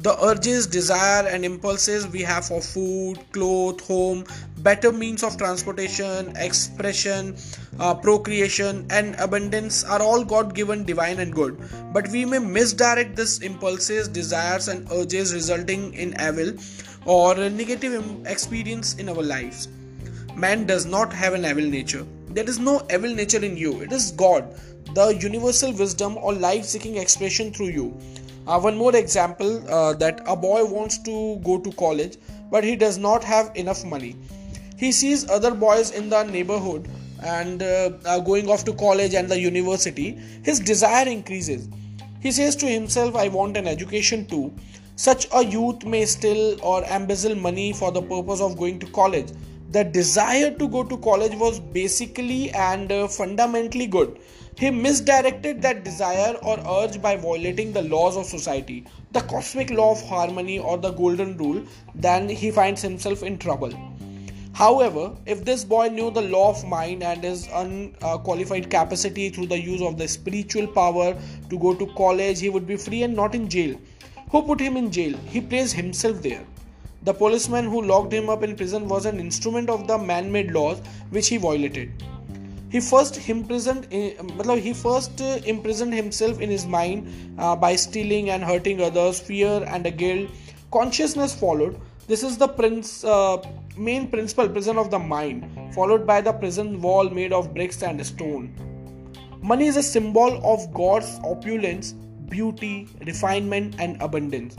the 0.00 0.16
urges, 0.24 0.66
desire, 0.66 1.26
and 1.26 1.44
impulses 1.44 2.06
we 2.06 2.22
have 2.22 2.46
for 2.46 2.60
food, 2.60 3.18
clothes, 3.32 3.82
home, 3.82 4.24
better 4.58 4.92
means 4.92 5.24
of 5.24 5.36
transportation, 5.36 6.32
expression, 6.36 7.36
uh, 7.78 7.94
procreation, 7.94 8.86
and 8.90 9.14
abundance 9.18 9.84
are 9.84 10.02
all 10.02 10.24
God 10.24 10.54
given, 10.54 10.84
divine, 10.84 11.20
and 11.20 11.34
good. 11.34 11.58
But 11.92 12.08
we 12.08 12.24
may 12.24 12.38
misdirect 12.38 13.16
these 13.16 13.40
impulses, 13.42 14.08
desires, 14.08 14.68
and 14.68 14.90
urges, 14.92 15.34
resulting 15.34 15.94
in 15.94 16.14
evil 16.20 16.54
or 17.06 17.34
negative 17.36 18.26
experience 18.26 18.94
in 18.94 19.08
our 19.08 19.22
lives. 19.22 19.68
Man 20.36 20.66
does 20.66 20.86
not 20.86 21.12
have 21.12 21.34
an 21.34 21.44
evil 21.44 21.68
nature. 21.68 22.06
There 22.28 22.48
is 22.48 22.58
no 22.58 22.86
evil 22.92 23.14
nature 23.14 23.44
in 23.44 23.56
you. 23.56 23.80
It 23.80 23.92
is 23.92 24.12
God, 24.12 24.54
the 24.94 25.08
universal 25.08 25.72
wisdom 25.72 26.16
or 26.18 26.32
life 26.32 26.64
seeking 26.64 26.96
expression 26.96 27.52
through 27.52 27.68
you. 27.68 27.96
Uh, 28.46 28.58
one 28.58 28.76
more 28.76 28.96
example 28.96 29.62
uh, 29.68 29.92
that 29.94 30.22
a 30.26 30.34
boy 30.34 30.64
wants 30.64 30.98
to 30.98 31.36
go 31.44 31.58
to 31.58 31.70
college 31.72 32.16
but 32.50 32.64
he 32.64 32.76
does 32.76 32.98
not 32.98 33.22
have 33.24 33.50
enough 33.54 33.84
money. 33.84 34.16
He 34.76 34.92
sees 34.92 35.28
other 35.28 35.54
boys 35.54 35.90
in 35.90 36.08
the 36.08 36.22
neighborhood 36.22 36.88
and 37.22 37.62
uh, 37.62 37.90
uh, 38.04 38.20
going 38.20 38.50
off 38.50 38.64
to 38.64 38.72
college 38.72 39.14
and 39.14 39.28
the 39.28 39.38
university. 39.38 40.18
His 40.42 40.60
desire 40.60 41.08
increases. 41.08 41.68
He 42.20 42.32
says 42.32 42.56
to 42.56 42.66
himself, 42.66 43.14
I 43.16 43.28
want 43.28 43.56
an 43.56 43.66
education 43.66 44.26
too. 44.26 44.52
Such 44.96 45.28
a 45.32 45.44
youth 45.44 45.84
may 45.84 46.04
still 46.04 46.58
or 46.62 46.84
embezzle 46.84 47.36
money 47.36 47.72
for 47.72 47.92
the 47.92 48.02
purpose 48.02 48.40
of 48.40 48.58
going 48.58 48.78
to 48.80 48.86
college. 48.86 49.30
The 49.70 49.84
desire 49.84 50.50
to 50.50 50.68
go 50.68 50.82
to 50.82 50.96
college 50.96 51.34
was 51.34 51.60
basically 51.60 52.50
and 52.50 52.90
uh, 52.90 53.06
fundamentally 53.06 53.86
good 53.86 54.18
he 54.58 54.70
misdirected 54.72 55.62
that 55.62 55.84
desire 55.84 56.34
or 56.42 56.58
urge 56.68 57.00
by 57.00 57.14
violating 57.14 57.72
the 57.72 57.82
laws 57.82 58.16
of 58.16 58.26
society, 58.26 58.84
the 59.12 59.20
cosmic 59.20 59.70
law 59.70 59.92
of 59.92 60.02
harmony 60.08 60.58
or 60.58 60.76
the 60.76 60.90
golden 60.90 61.36
rule, 61.36 61.62
then 61.94 62.28
he 62.28 62.50
finds 62.50 62.82
himself 62.82 63.22
in 63.22 63.38
trouble. 63.38 63.72
However, 64.58 65.12
if 65.24 65.44
this 65.44 65.62
boy 65.62 65.86
knew 65.86 66.10
the 66.10 66.20
law 66.20 66.50
of 66.50 66.66
mind 66.66 67.04
and 67.04 67.22
his 67.22 67.48
unqualified 67.54 68.68
capacity 68.68 69.28
through 69.28 69.46
the 69.46 69.60
use 69.60 69.80
of 69.80 69.98
the 69.98 70.08
spiritual 70.08 70.66
power 70.66 71.16
to 71.48 71.58
go 71.60 71.74
to 71.74 71.86
college, 71.94 72.40
he 72.40 72.50
would 72.50 72.66
be 72.66 72.76
free 72.76 73.04
and 73.04 73.14
not 73.14 73.36
in 73.36 73.48
jail. 73.48 73.78
Who 74.32 74.42
put 74.42 74.58
him 74.58 74.76
in 74.76 74.90
jail? 74.90 75.16
He 75.26 75.40
placed 75.40 75.74
himself 75.74 76.22
there. 76.22 76.44
The 77.04 77.14
policeman 77.14 77.66
who 77.66 77.82
locked 77.82 78.12
him 78.12 78.28
up 78.28 78.42
in 78.42 78.56
prison 78.56 78.88
was 78.88 79.06
an 79.06 79.20
instrument 79.20 79.70
of 79.70 79.86
the 79.86 79.96
man 79.96 80.32
made 80.32 80.50
laws 80.50 80.82
which 81.10 81.28
he 81.28 81.36
violated 81.36 81.92
he 82.70 82.80
first 82.80 83.16
imprisoned 83.30 83.86
he 83.90 84.72
first 84.74 85.22
uh, 85.22 85.38
imprisoned 85.52 85.94
himself 85.94 86.40
in 86.40 86.50
his 86.50 86.66
mind 86.66 87.06
uh, 87.38 87.56
by 87.56 87.74
stealing 87.74 88.28
and 88.28 88.44
hurting 88.44 88.82
others 88.82 89.20
fear 89.20 89.64
and 89.68 89.86
a 89.86 89.90
guilt 89.90 90.28
consciousness 90.70 91.34
followed 91.34 91.80
this 92.08 92.22
is 92.22 92.38
the 92.38 92.48
prince, 92.48 93.04
uh, 93.04 93.36
main 93.78 94.08
principle 94.08 94.48
prison 94.48 94.78
of 94.78 94.90
the 94.90 94.98
mind 94.98 95.74
followed 95.74 96.06
by 96.06 96.20
the 96.20 96.32
prison 96.32 96.80
wall 96.80 97.10
made 97.18 97.32
of 97.32 97.52
bricks 97.54 97.82
and 97.82 98.04
stone 98.06 98.48
money 99.42 99.66
is 99.66 99.76
a 99.76 99.82
symbol 99.82 100.40
of 100.54 100.72
god's 100.74 101.12
opulence 101.34 101.92
beauty 102.36 102.88
refinement 103.06 103.76
and 103.78 104.02
abundance 104.02 104.56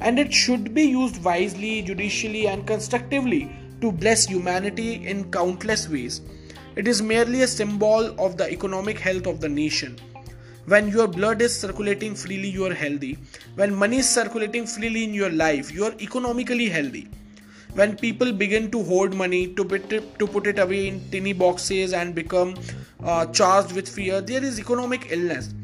and 0.00 0.18
it 0.18 0.32
should 0.32 0.72
be 0.74 0.82
used 0.82 1.22
wisely 1.24 1.82
judicially 1.82 2.46
and 2.46 2.66
constructively 2.66 3.42
to 3.80 3.90
bless 3.90 4.26
humanity 4.26 4.90
in 5.06 5.30
countless 5.30 5.88
ways 5.88 6.22
it 6.74 6.88
is 6.88 7.02
merely 7.02 7.42
a 7.42 7.46
symbol 7.46 8.18
of 8.18 8.38
the 8.38 8.50
economic 8.50 8.98
health 8.98 9.26
of 9.26 9.40
the 9.40 9.48
nation. 9.48 9.98
When 10.64 10.88
your 10.88 11.06
blood 11.06 11.42
is 11.42 11.54
circulating 11.54 12.14
freely, 12.14 12.48
you 12.48 12.64
are 12.64 12.72
healthy. 12.72 13.18
When 13.56 13.74
money 13.74 13.98
is 13.98 14.08
circulating 14.08 14.66
freely 14.66 15.04
in 15.04 15.12
your 15.12 15.28
life, 15.28 15.70
you 15.70 15.84
are 15.84 15.92
economically 16.00 16.70
healthy. 16.70 17.10
When 17.74 17.96
people 17.96 18.32
begin 18.32 18.70
to 18.70 18.82
hoard 18.82 19.14
money 19.14 19.54
to 19.54 19.64
put 19.64 19.92
it, 19.92 20.18
to 20.18 20.26
put 20.26 20.46
it 20.46 20.58
away 20.58 20.88
in 20.88 21.00
tiny 21.10 21.32
boxes 21.32 21.92
and 21.94 22.14
become 22.14 22.54
uh, 23.02 23.26
charged 23.26 23.72
with 23.72 23.88
fear 23.88 24.20
there 24.20 24.44
is 24.44 24.60
economic 24.60 25.10
illness. 25.10 25.54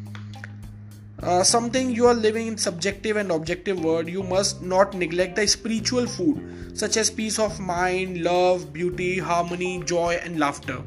Uh, 1.22 1.42
something 1.42 1.90
you 1.90 2.06
are 2.06 2.14
living 2.14 2.46
in 2.46 2.56
subjective 2.56 3.16
and 3.16 3.30
objective 3.32 3.82
world 3.84 4.08
you 4.08 4.22
must 4.22 4.62
not 4.62 4.94
neglect 4.94 5.36
the 5.36 5.46
spiritual 5.46 6.06
food 6.06 6.78
such 6.78 6.96
as 6.96 7.10
peace 7.10 7.38
of 7.38 7.58
mind 7.58 8.22
love 8.22 8.72
beauty 8.72 9.18
harmony 9.18 9.82
joy 9.84 10.18
and 10.22 10.38
laughter. 10.38 10.80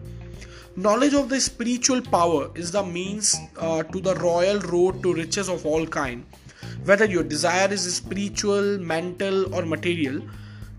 Knowledge 0.78 1.14
of 1.14 1.28
the 1.28 1.40
spiritual 1.40 2.02
power 2.02 2.50
is 2.56 2.72
the 2.72 2.82
means 2.82 3.36
uh, 3.58 3.84
to 3.84 4.00
the 4.00 4.16
royal 4.16 4.60
road 4.62 5.04
to 5.04 5.14
riches 5.14 5.50
of 5.50 5.66
all 5.66 5.86
kind. 5.86 6.26
Whether 6.86 7.06
your 7.06 7.24
desire 7.24 7.72
is 7.72 7.94
spiritual 7.94 8.80
mental 8.80 9.54
or 9.54 9.66
material 9.66 10.22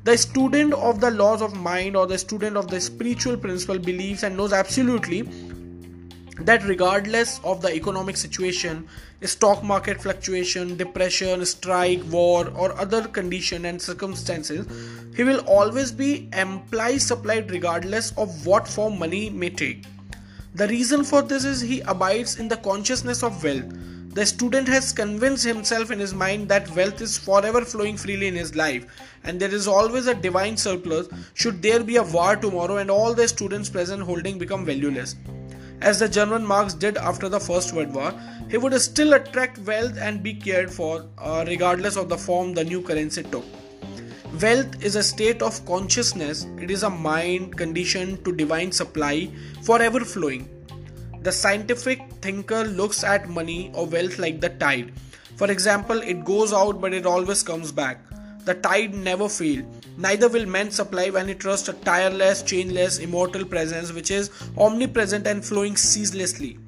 the 0.05 0.19
student 0.19 0.75
of 0.75 1.01
the 1.01 1.11
laws 1.11 1.43
of 1.43 1.55
mind 1.55 1.97
or 1.97 2.07
the 2.07 2.19
student 2.19 2.57
of 2.57 2.69
the 2.69 2.81
spiritual 2.81 3.37
principle 3.37 3.79
believes 3.79 4.25
and 4.25 4.37
knows 4.37 4.53
absolutely 4.53 5.23
that 6.41 6.65
regardless 6.65 7.41
of 7.45 7.63
the 7.63 7.73
economic 7.73 8.17
situation 8.17 8.89
stock 9.23 9.63
market 9.63 10.01
fluctuation 10.01 10.77
depression 10.77 11.45
strike 11.47 12.03
war 12.11 12.49
or 12.57 12.77
other 12.81 13.07
condition 13.07 13.67
and 13.67 13.81
circumstances 13.81 14.67
he 15.15 15.23
will 15.23 15.41
always 15.41 15.93
be 15.93 16.29
amply 16.33 16.99
supplied 16.99 17.51
regardless 17.51 18.13
of 18.17 18.47
what 18.47 18.67
form 18.67 18.99
money 18.99 19.29
may 19.31 19.51
take. 19.51 19.85
The 20.55 20.69
reason 20.69 21.05
for 21.05 21.23
this 21.23 21.45
is 21.45 21.61
he 21.61 21.81
abides 21.83 22.39
in 22.39 22.49
the 22.49 22.57
consciousness 22.57 23.23
of 23.23 23.45
wealth 23.45 23.73
the 24.15 24.27
student 24.27 24.69
has 24.69 24.93
convinced 24.93 25.45
himself 25.45 25.91
in 25.91 25.99
his 25.99 26.13
mind 26.13 26.49
that 26.49 26.71
wealth 26.77 27.01
is 27.01 27.17
forever 27.17 27.65
flowing 27.65 27.97
freely 27.97 28.27
in 28.27 28.35
his 28.35 28.55
life 28.55 28.85
and 29.25 29.41
there 29.41 29.55
is 29.55 29.67
always 29.67 30.07
a 30.07 30.15
divine 30.15 30.57
surplus 30.57 31.09
should 31.35 31.63
there 31.63 31.83
be 31.83 31.97
a 31.97 32.03
war 32.03 32.37
tomorrow 32.37 32.77
and 32.77 32.91
all 32.91 33.15
the 33.15 33.27
students 33.27 33.71
present 33.71 34.03
holding 34.03 34.39
become 34.39 34.67
valueless 34.67 35.17
as 35.83 35.99
the 35.99 36.09
German 36.09 36.47
marks 36.47 36.75
did 36.75 36.97
after 36.97 37.29
the 37.29 37.41
First 37.41 37.73
World 37.73 37.93
War, 37.93 38.15
he 38.49 38.57
would 38.57 38.81
still 38.81 39.15
attract 39.15 39.59
wealth 39.67 39.99
and 39.99 40.23
be 40.23 40.33
cared 40.33 40.71
for 40.71 41.05
uh, 41.19 41.45
regardless 41.49 41.97
of 41.97 42.09
the 42.09 42.17
form 42.17 42.55
the 42.55 42.63
new 42.63 42.81
currency 42.81 43.25
took. 43.25 43.45
Wealth 44.41 44.81
is 44.83 44.95
a 44.95 45.03
state 45.03 45.43
of 45.43 45.65
consciousness, 45.67 46.47
it 46.61 46.71
is 46.71 46.85
a 46.85 46.91
mind 46.91 47.57
conditioned 47.59 48.25
to 48.25 48.33
divine 48.33 48.71
supply, 48.71 49.29
forever 49.63 50.01
flowing. 50.05 50.49
The 51.23 51.31
scientific 51.31 52.01
thinker 52.21 52.65
looks 52.65 53.05
at 53.05 53.29
money 53.29 53.71
or 53.75 53.87
wealth 53.87 54.19
like 54.19 54.41
the 54.41 54.49
tide. 54.49 54.93
For 55.37 55.51
example, 55.53 56.01
it 56.01 56.25
goes 56.25 56.53
out 56.53 56.81
but 56.81 56.93
it 56.93 57.07
always 57.07 57.45
comes 57.45 57.71
back. 57.71 58.01
The 58.45 58.55
tide 58.55 58.93
never 58.93 59.29
fails. 59.29 59.65
Neither 59.97 60.29
will 60.29 60.47
men 60.47 60.73
supply 60.73 61.11
when 61.11 61.29
he 61.29 61.35
trusts 61.35 61.69
a 61.69 61.75
tireless, 61.75 62.43
changeless, 62.43 62.99
immortal 62.99 63.45
presence 63.45 63.93
which 63.93 64.11
is 64.11 64.31
omnipresent 64.59 65.29
and 65.29 65.45
flowing 65.45 65.77
ceaselessly. 65.77 66.59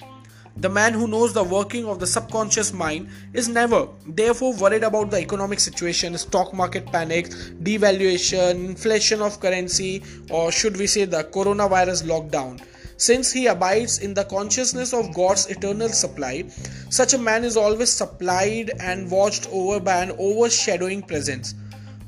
The 0.58 0.68
man 0.68 0.92
who 0.92 1.08
knows 1.08 1.32
the 1.32 1.42
working 1.42 1.86
of 1.86 1.98
the 1.98 2.06
subconscious 2.06 2.72
mind 2.72 3.08
is 3.32 3.48
never, 3.48 3.88
therefore, 4.06 4.54
worried 4.54 4.84
about 4.84 5.10
the 5.10 5.18
economic 5.18 5.58
situation, 5.58 6.16
stock 6.16 6.54
market 6.54 6.86
panics, 6.92 7.50
devaluation, 7.60 8.66
inflation 8.66 9.20
of 9.20 9.40
currency, 9.40 10.04
or 10.30 10.52
should 10.52 10.76
we 10.76 10.86
say 10.86 11.06
the 11.06 11.24
coronavirus 11.24 12.04
lockdown. 12.04 12.62
Since 12.96 13.32
he 13.32 13.46
abides 13.46 13.98
in 13.98 14.14
the 14.14 14.24
consciousness 14.24 14.92
of 14.92 15.14
God's 15.14 15.46
eternal 15.46 15.88
supply, 15.88 16.44
such 16.90 17.12
a 17.12 17.18
man 17.18 17.44
is 17.44 17.56
always 17.56 17.90
supplied 17.90 18.70
and 18.80 19.10
watched 19.10 19.48
over 19.50 19.80
by 19.80 20.02
an 20.02 20.12
overshadowing 20.18 21.02
presence. 21.02 21.54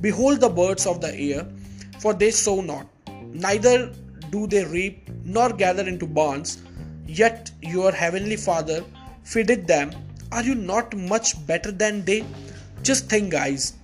Behold 0.00 0.40
the 0.40 0.48
birds 0.48 0.86
of 0.86 1.00
the 1.00 1.14
air, 1.14 1.46
for 2.00 2.14
they 2.14 2.30
sow 2.30 2.60
not, 2.60 2.86
neither 3.32 3.92
do 4.30 4.46
they 4.46 4.64
reap, 4.64 5.08
nor 5.24 5.52
gather 5.52 5.86
into 5.86 6.06
barns, 6.06 6.62
yet 7.06 7.50
your 7.62 7.92
heavenly 7.92 8.36
Father 8.36 8.84
feedeth 9.24 9.66
them. 9.66 9.90
Are 10.30 10.42
you 10.42 10.54
not 10.54 10.96
much 10.96 11.44
better 11.46 11.72
than 11.72 12.04
they? 12.04 12.24
Just 12.82 13.08
think, 13.08 13.30
guys. 13.30 13.74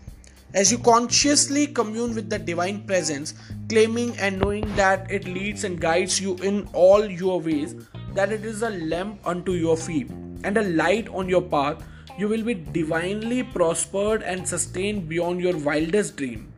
As 0.55 0.71
you 0.71 0.77
consciously 0.77 1.67
commune 1.67 2.15
with 2.15 2.29
the 2.29 2.39
divine 2.39 2.83
presence, 2.83 3.33
claiming 3.71 4.15
and 4.19 4.39
knowing 4.39 4.67
that 4.77 5.11
it 5.11 5.25
leads 5.25 5.65
and 5.65 5.81
guides 5.81 6.21
you 6.21 6.37
in 6.43 6.69
all 6.75 7.07
your 7.07 7.41
ways, 7.41 7.75
that 8.13 8.31
it 8.31 8.45
is 8.45 8.61
a 8.61 8.69
lamp 8.69 9.19
unto 9.27 9.53
your 9.53 9.79
feet 9.79 10.11
and 10.45 10.59
a 10.59 10.63
light 10.63 11.09
on 11.09 11.27
your 11.27 11.41
path, 11.41 11.83
you 12.19 12.29
will 12.29 12.45
be 12.45 12.53
divinely 12.53 13.43
prospered 13.43 14.23
and 14.23 14.47
sustained 14.47 15.09
beyond 15.09 15.41
your 15.41 15.57
wildest 15.57 16.17
dream. 16.17 16.53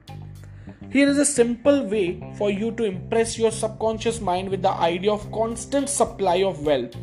Here 0.90 1.08
is 1.08 1.18
a 1.18 1.24
simple 1.24 1.86
way 1.86 2.34
for 2.36 2.50
you 2.50 2.72
to 2.72 2.84
impress 2.84 3.38
your 3.38 3.52
subconscious 3.52 4.20
mind 4.20 4.48
with 4.48 4.62
the 4.62 4.72
idea 4.72 5.12
of 5.12 5.30
constant 5.30 5.88
supply 5.88 6.42
of 6.42 6.66
wealth. 6.66 6.96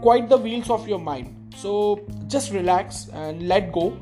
Quite 0.00 0.30
the 0.30 0.38
wheels 0.38 0.70
of 0.70 0.88
your 0.88 0.98
mind. 0.98 1.54
So 1.54 2.06
just 2.28 2.50
relax 2.50 3.08
and 3.12 3.46
let 3.46 3.72
go. 3.72 3.98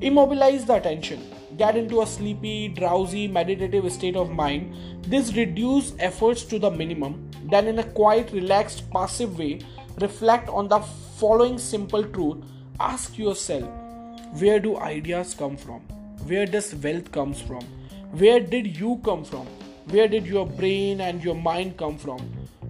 Immobilize 0.00 0.64
the 0.64 0.76
attention. 0.76 1.35
Get 1.56 1.76
into 1.76 2.02
a 2.02 2.06
sleepy, 2.06 2.68
drowsy, 2.68 3.28
meditative 3.28 3.90
state 3.90 4.16
of 4.16 4.30
mind. 4.30 4.74
This 5.06 5.34
reduce 5.34 5.94
efforts 5.98 6.42
to 6.44 6.58
the 6.58 6.70
minimum. 6.70 7.30
Then, 7.50 7.66
in 7.66 7.78
a 7.78 7.84
quiet, 7.84 8.30
relaxed, 8.32 8.90
passive 8.90 9.38
way, 9.38 9.60
reflect 10.00 10.50
on 10.50 10.68
the 10.68 10.80
following 11.18 11.58
simple 11.58 12.04
truth. 12.04 12.44
Ask 12.78 13.16
yourself 13.16 13.64
where 14.38 14.60
do 14.60 14.76
ideas 14.76 15.34
come 15.34 15.56
from? 15.56 15.80
Where 16.26 16.44
does 16.44 16.74
wealth 16.74 17.10
comes 17.10 17.40
from? 17.40 17.62
Where 18.12 18.40
did 18.40 18.76
you 18.76 19.00
come 19.02 19.24
from? 19.24 19.46
Where 19.88 20.08
did 20.08 20.26
your 20.26 20.46
brain 20.46 21.00
and 21.00 21.24
your 21.24 21.36
mind 21.36 21.78
come 21.78 21.96
from? 21.96 22.20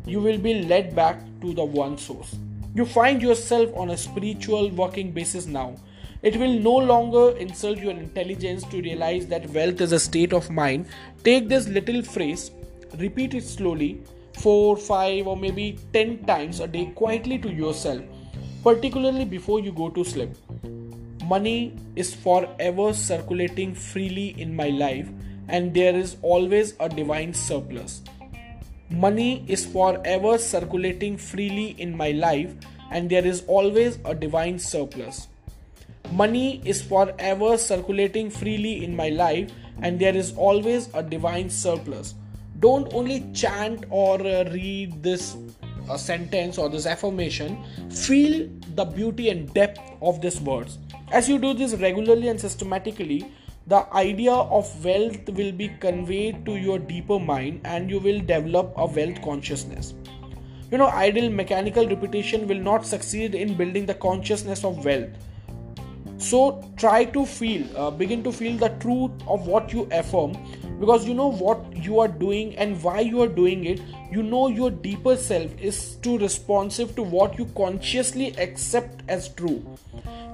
You 0.07 0.21
will 0.21 0.39
be 0.39 0.63
led 0.63 0.95
back 0.95 1.19
to 1.41 1.53
the 1.53 1.65
one 1.65 1.99
source. 1.99 2.37
You 2.75 2.85
find 2.85 3.21
yourself 3.21 3.75
on 3.75 3.91
a 3.91 3.97
spiritual 3.97 4.71
working 4.71 5.11
basis 5.11 5.47
now 5.47 5.75
it 6.23 6.37
will 6.37 6.59
no 6.59 6.75
longer 6.75 7.37
insult 7.39 7.79
your 7.79 7.93
intelligence 7.93 8.65
to 8.65 8.83
realize 8.83 9.27
that 9.27 9.49
wealth 9.51 9.81
is 9.81 9.93
a 9.93 10.01
state 10.01 10.33
of 10.33 10.51
mind 10.51 10.87
take 11.25 11.49
this 11.49 11.69
little 11.69 12.03
phrase 12.03 12.51
repeat 12.99 13.35
it 13.35 13.45
slowly 13.45 14.01
4 14.41 14.77
5 14.77 15.27
or 15.27 15.37
maybe 15.37 15.79
10 15.93 16.25
times 16.25 16.61
a 16.61 16.67
day 16.67 16.87
quietly 16.95 17.39
to 17.39 17.53
yourself 17.53 18.03
particularly 18.67 19.25
before 19.25 19.61
you 19.61 19.71
go 19.71 19.89
to 19.91 20.03
sleep. 20.05 20.31
Money 21.25 21.77
is 21.95 22.13
forever 22.13 22.93
circulating 22.93 23.75
freely 23.77 24.29
in 24.45 24.57
my 24.57 24.71
life, 24.71 25.09
and 25.49 25.73
there 25.73 25.95
is 25.95 26.17
always 26.21 26.75
a 26.81 26.89
divine 26.89 27.33
surplus. 27.33 28.03
Money 28.91 29.45
is 29.47 29.65
forever 29.65 30.37
circulating 30.37 31.17
freely 31.17 31.69
in 31.87 31.97
my 31.97 32.11
life, 32.11 32.53
and 32.91 33.09
there 33.09 33.25
is 33.25 33.45
always 33.47 34.01
a 34.05 34.17
divine 34.17 34.59
surplus. 34.59 35.29
Money 36.13 36.63
is 36.65 36.83
forever 36.83 37.59
circulating 37.59 38.31
freely 38.31 38.85
in 38.85 38.95
my 38.95 39.09
life, 39.09 39.51
and 39.83 39.99
there 39.99 40.17
is 40.17 40.35
always 40.37 40.89
a 40.95 41.03
divine 41.03 41.51
surplus. 41.51 42.15
Don't 42.61 42.93
only 42.95 43.27
chant 43.35 43.85
or 43.91 44.21
uh, 44.21 44.45
read 44.51 45.03
this 45.03 45.37
a 45.91 45.99
sentence 45.99 46.59
or 46.59 46.69
this 46.69 46.87
affirmation, 46.87 47.59
feel 47.91 48.49
the 48.75 48.85
beauty 48.85 49.31
and 49.31 49.53
depth 49.55 49.81
of 50.03 50.21
these 50.21 50.41
words. 50.41 50.79
As 51.13 51.29
you 51.29 51.39
do 51.39 51.55
this 51.55 51.75
regularly 51.75 52.29
and 52.29 52.41
systematically, 52.41 53.31
the 53.69 53.87
idea 53.95 54.33
of 54.33 54.85
wealth 54.85 55.29
will 55.31 55.53
be 55.53 55.69
conveyed 55.81 56.45
to 56.47 56.57
your 56.57 56.79
deeper 56.79 57.19
mind 57.19 57.61
and 57.65 57.91
you 57.91 57.99
will 57.99 58.21
develop 58.21 58.73
a 58.77 58.87
wealth 58.87 59.21
consciousness. 59.23 59.95
You 60.71 60.79
know, 60.79 60.87
idle 60.87 61.31
mechanical 61.31 61.89
repetition 61.89 62.49
will 62.49 62.59
not 62.59 62.85
succeed 62.85 63.35
in 63.35 63.57
building 63.57 63.87
the 63.87 63.95
consciousness 63.95 64.65
of 64.65 64.85
wealth. 64.85 65.11
So 66.19 66.65
try 66.77 67.05
to 67.05 67.27
feel, 67.27 67.65
uh, 67.77 67.91
begin 67.91 68.23
to 68.25 68.33
feel 68.33 68.57
the 68.57 68.71
truth 68.81 69.11
of 69.29 69.47
what 69.47 69.73
you 69.73 69.89
affirm. 69.93 70.37
Because 70.81 71.07
you 71.07 71.15
know 71.15 71.31
what 71.31 71.77
you 71.77 72.01
are 72.01 72.09
doing 72.09 72.57
and 72.57 72.83
why 72.83 73.01
you 73.01 73.23
are 73.23 73.29
doing 73.29 73.65
it. 73.65 73.81
You 74.11 74.23
know 74.23 74.49
your 74.49 74.71
deeper 74.71 75.17
self 75.17 75.51
is 75.61 75.97
too 75.97 76.19
responsive 76.19 76.95
to 76.97 77.03
what 77.03 77.39
you 77.39 77.47
consciously 77.57 78.35
accept 78.39 79.03
as 79.09 79.29
true. 79.29 79.65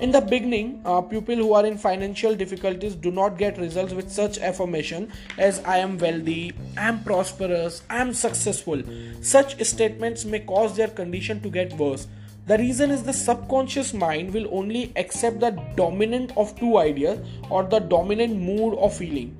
In 0.00 0.10
the 0.10 0.20
beginning 0.20 0.82
uh, 0.84 1.00
people 1.00 1.36
who 1.36 1.54
are 1.54 1.64
in 1.64 1.78
financial 1.78 2.34
difficulties 2.34 2.94
do 2.94 3.10
not 3.10 3.38
get 3.38 3.58
results 3.58 3.92
with 3.92 4.10
such 4.10 4.38
affirmation 4.38 5.12
as 5.38 5.60
i 5.64 5.76
am 5.78 5.96
wealthy 5.98 6.52
i 6.76 6.88
am 6.88 7.04
prosperous 7.04 7.82
i 7.88 7.98
am 7.98 8.12
successful. 8.12 8.82
Such 9.20 9.62
statements 9.64 10.24
may 10.24 10.40
cause 10.40 10.76
their 10.76 10.88
condition 10.88 11.40
to 11.42 11.50
get 11.50 11.72
worse 11.74 12.08
the 12.46 12.58
reason 12.58 12.90
is 12.90 13.02
the 13.02 13.12
subconscious 13.12 13.94
mind 13.94 14.32
will 14.34 14.48
only 14.50 14.92
accept 14.96 15.40
the 15.40 15.50
dominant 15.76 16.32
of 16.36 16.58
two 16.58 16.78
ideas 16.78 17.18
or 17.50 17.62
the 17.62 17.78
dominant 17.78 18.36
mood 18.36 18.74
or 18.74 18.90
feeling 18.90 19.36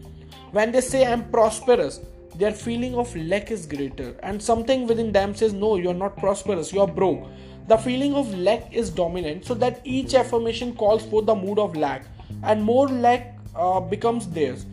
when 0.53 0.71
they 0.71 0.83
say 0.83 1.07
I'm 1.11 1.31
prosperous, 1.31 2.01
their 2.35 2.53
feeling 2.53 2.95
of 2.95 3.17
lack 3.17 3.51
is 3.51 3.65
greater, 3.65 4.15
and 4.23 4.43
something 4.43 4.87
within 4.87 5.11
them 5.11 5.35
says, 5.35 5.55
No, 5.55 5.77
you're 5.77 5.95
not 5.95 6.19
prosperous, 6.19 6.75
you're 6.75 6.87
broke. 6.87 7.27
The 7.69 7.79
feeling 7.79 8.15
of 8.15 8.35
lack 8.39 8.71
is 8.71 8.91
dominant, 8.91 9.47
so 9.47 9.55
that 9.55 9.81
each 9.85 10.15
affirmation 10.15 10.75
calls 10.75 11.07
for 11.07 11.23
the 11.23 11.35
mood 11.35 11.59
of 11.59 11.75
lack, 11.75 12.05
and 12.43 12.63
more 12.63 12.87
lack 12.87 13.39
uh, 13.57 13.81
becomes 13.81 14.29
theirs. 14.29 14.67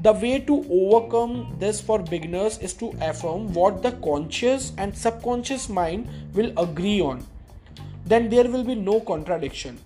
The 0.00 0.14
way 0.14 0.40
to 0.40 0.64
overcome 0.70 1.56
this 1.58 1.78
for 1.78 1.98
beginners 1.98 2.58
is 2.58 2.72
to 2.74 2.94
affirm 3.02 3.52
what 3.52 3.82
the 3.82 3.92
conscious 3.92 4.72
and 4.78 4.96
subconscious 4.96 5.68
mind 5.68 6.08
will 6.32 6.58
agree 6.58 7.02
on. 7.02 7.26
Then 8.06 8.28
there 8.28 8.48
will 8.50 8.64
be 8.64 8.74
no 8.74 9.00
contradiction. 9.00 9.78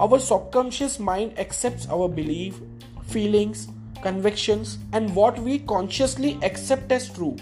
Our 0.00 0.18
subconscious 0.18 0.98
mind 0.98 1.38
accepts 1.38 1.88
our 1.88 2.08
belief, 2.08 2.60
feelings, 3.06 3.68
convictions, 4.02 4.78
and 4.92 5.14
what 5.14 5.38
we 5.38 5.58
consciously 5.60 6.38
accept 6.42 6.90
as 6.90 7.10
true. 7.10 7.36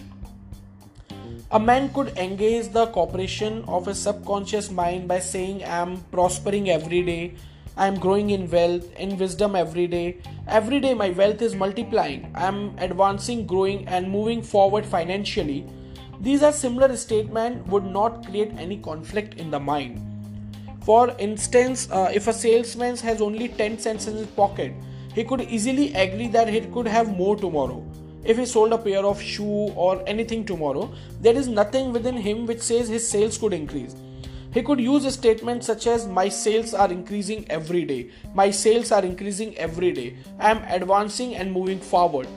A 1.51 1.61
man 1.61 1.93
could 1.93 2.17
engage 2.17 2.69
the 2.69 2.87
cooperation 2.87 3.65
of 3.69 3.87
his 3.87 3.99
subconscious 3.99 4.71
mind 4.71 5.09
by 5.09 5.19
saying, 5.19 5.65
I 5.65 5.79
am 5.79 5.99
prospering 6.11 6.71
every 6.71 7.03
day, 7.03 7.35
I 7.77 7.87
am 7.87 7.99
growing 7.99 8.31
in 8.31 8.51
wealth, 8.51 8.85
in 8.97 9.17
wisdom 9.17 9.57
every 9.57 9.87
day. 9.87 10.19
Every 10.47 10.79
day 10.79 10.93
my 10.93 11.11
wealth 11.11 11.41
is 11.41 11.55
multiplying. 11.55 12.31
I 12.35 12.47
am 12.47 12.75
advancing, 12.79 13.47
growing, 13.47 13.89
and 13.89 14.11
moving 14.11 14.43
forward 14.43 14.85
financially. 14.85 15.67
These 16.21 16.42
are 16.42 16.52
similar 16.52 16.97
statements 16.97 17.69
would 17.69 17.85
not 17.85 18.26
create 18.26 18.52
any 18.57 18.76
conflict 18.76 19.35
in 19.35 19.50
the 19.50 19.59
mind. 19.59 20.00
For 20.85 21.14
instance, 21.19 21.88
uh, 21.90 22.11
if 22.12 22.26
a 22.28 22.33
salesman 22.33 22.97
has 22.99 23.21
only 23.21 23.49
10 23.49 23.78
cents 23.78 24.07
in 24.07 24.16
his 24.16 24.26
pocket, 24.26 24.73
he 25.14 25.25
could 25.25 25.42
easily 25.42 25.92
agree 25.95 26.28
that 26.28 26.49
he 26.49 26.61
could 26.61 26.87
have 26.87 27.16
more 27.16 27.37
tomorrow. 27.37 27.85
If 28.25 28.38
he 28.38 28.47
sold 28.47 28.73
a 28.73 28.78
pair 28.78 29.04
of 29.04 29.21
shoe 29.21 29.73
or 29.75 30.02
anything 30.07 30.45
tomorrow, 30.45 30.92
there 31.21 31.37
is 31.37 31.49
nothing 31.49 31.92
within 31.92 32.16
him 32.16 32.47
which 32.47 32.61
says 32.61 32.88
his 32.88 33.09
sales 33.09 33.38
could 33.38 33.52
increase. 33.52 33.97
He 34.52 34.62
could 34.62 34.81
use 34.81 35.04
a 35.04 35.11
statement 35.11 35.64
such 35.64 35.87
as 35.87 36.07
My 36.07 36.28
sales 36.28 36.75
are 36.75 36.90
increasing 36.92 37.47
every 37.50 37.85
day. 37.85 38.11
My 38.35 38.50
sales 38.50 38.92
are 38.92 39.04
increasing 39.04 39.57
every 39.57 39.92
day. 39.92 40.16
I 40.38 40.50
am 40.50 40.62
advancing 40.69 41.35
and 41.37 41.50
moving 41.50 41.81
forward 41.81 42.28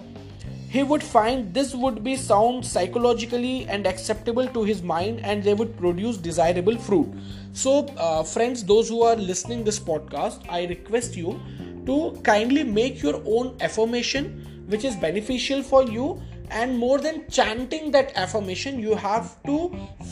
he 0.75 0.83
would 0.83 1.03
find 1.09 1.53
this 1.53 1.73
would 1.73 2.03
be 2.03 2.13
sound 2.21 2.65
psychologically 2.69 3.65
and 3.75 3.87
acceptable 3.87 4.47
to 4.55 4.63
his 4.69 4.81
mind 4.83 5.21
and 5.23 5.41
they 5.41 5.53
would 5.53 5.77
produce 5.77 6.17
desirable 6.17 6.77
fruit. 6.77 7.13
So 7.53 7.85
uh, 7.97 8.23
friends 8.23 8.63
those 8.71 8.89
who 8.89 9.01
are 9.03 9.15
listening 9.15 9.63
this 9.63 9.79
podcast 9.79 10.49
i 10.49 10.65
request 10.65 11.15
you 11.15 11.39
to 11.85 12.19
kindly 12.23 12.65
make 12.65 13.01
your 13.01 13.21
own 13.25 13.55
affirmation 13.61 14.27
which 14.67 14.83
is 14.83 14.97
beneficial 14.97 15.63
for 15.63 15.83
you. 15.83 16.21
And 16.51 16.77
more 16.77 16.99
than 16.99 17.27
chanting 17.29 17.89
that 17.91 18.11
affirmation 18.17 18.77
you 18.79 18.95
have 18.95 19.41
to 19.43 19.57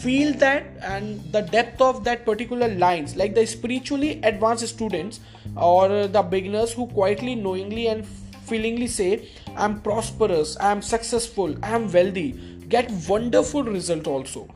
feel 0.01 0.33
that 0.45 0.65
and 0.81 1.21
the 1.31 1.41
depth 1.41 1.81
of 1.81 2.03
that 2.05 2.25
particular 2.25 2.69
lines. 2.69 3.15
Like 3.15 3.35
the 3.35 3.45
spiritually 3.45 4.19
advanced 4.23 4.67
students 4.67 5.19
or 5.55 6.07
the 6.07 6.23
beginners 6.23 6.73
who 6.73 6.87
quietly 6.87 7.35
knowingly 7.35 7.87
and 7.87 8.07
feelingly 8.47 8.87
say, 8.87 9.29
I'm 9.55 9.81
prosperous, 9.81 10.57
I'm 10.59 10.81
successful, 10.81 11.55
I'm 11.63 11.91
wealthy, 11.91 12.31
get 12.69 12.91
wonderful 13.07 13.63
result 13.63 14.07
also. 14.07 14.47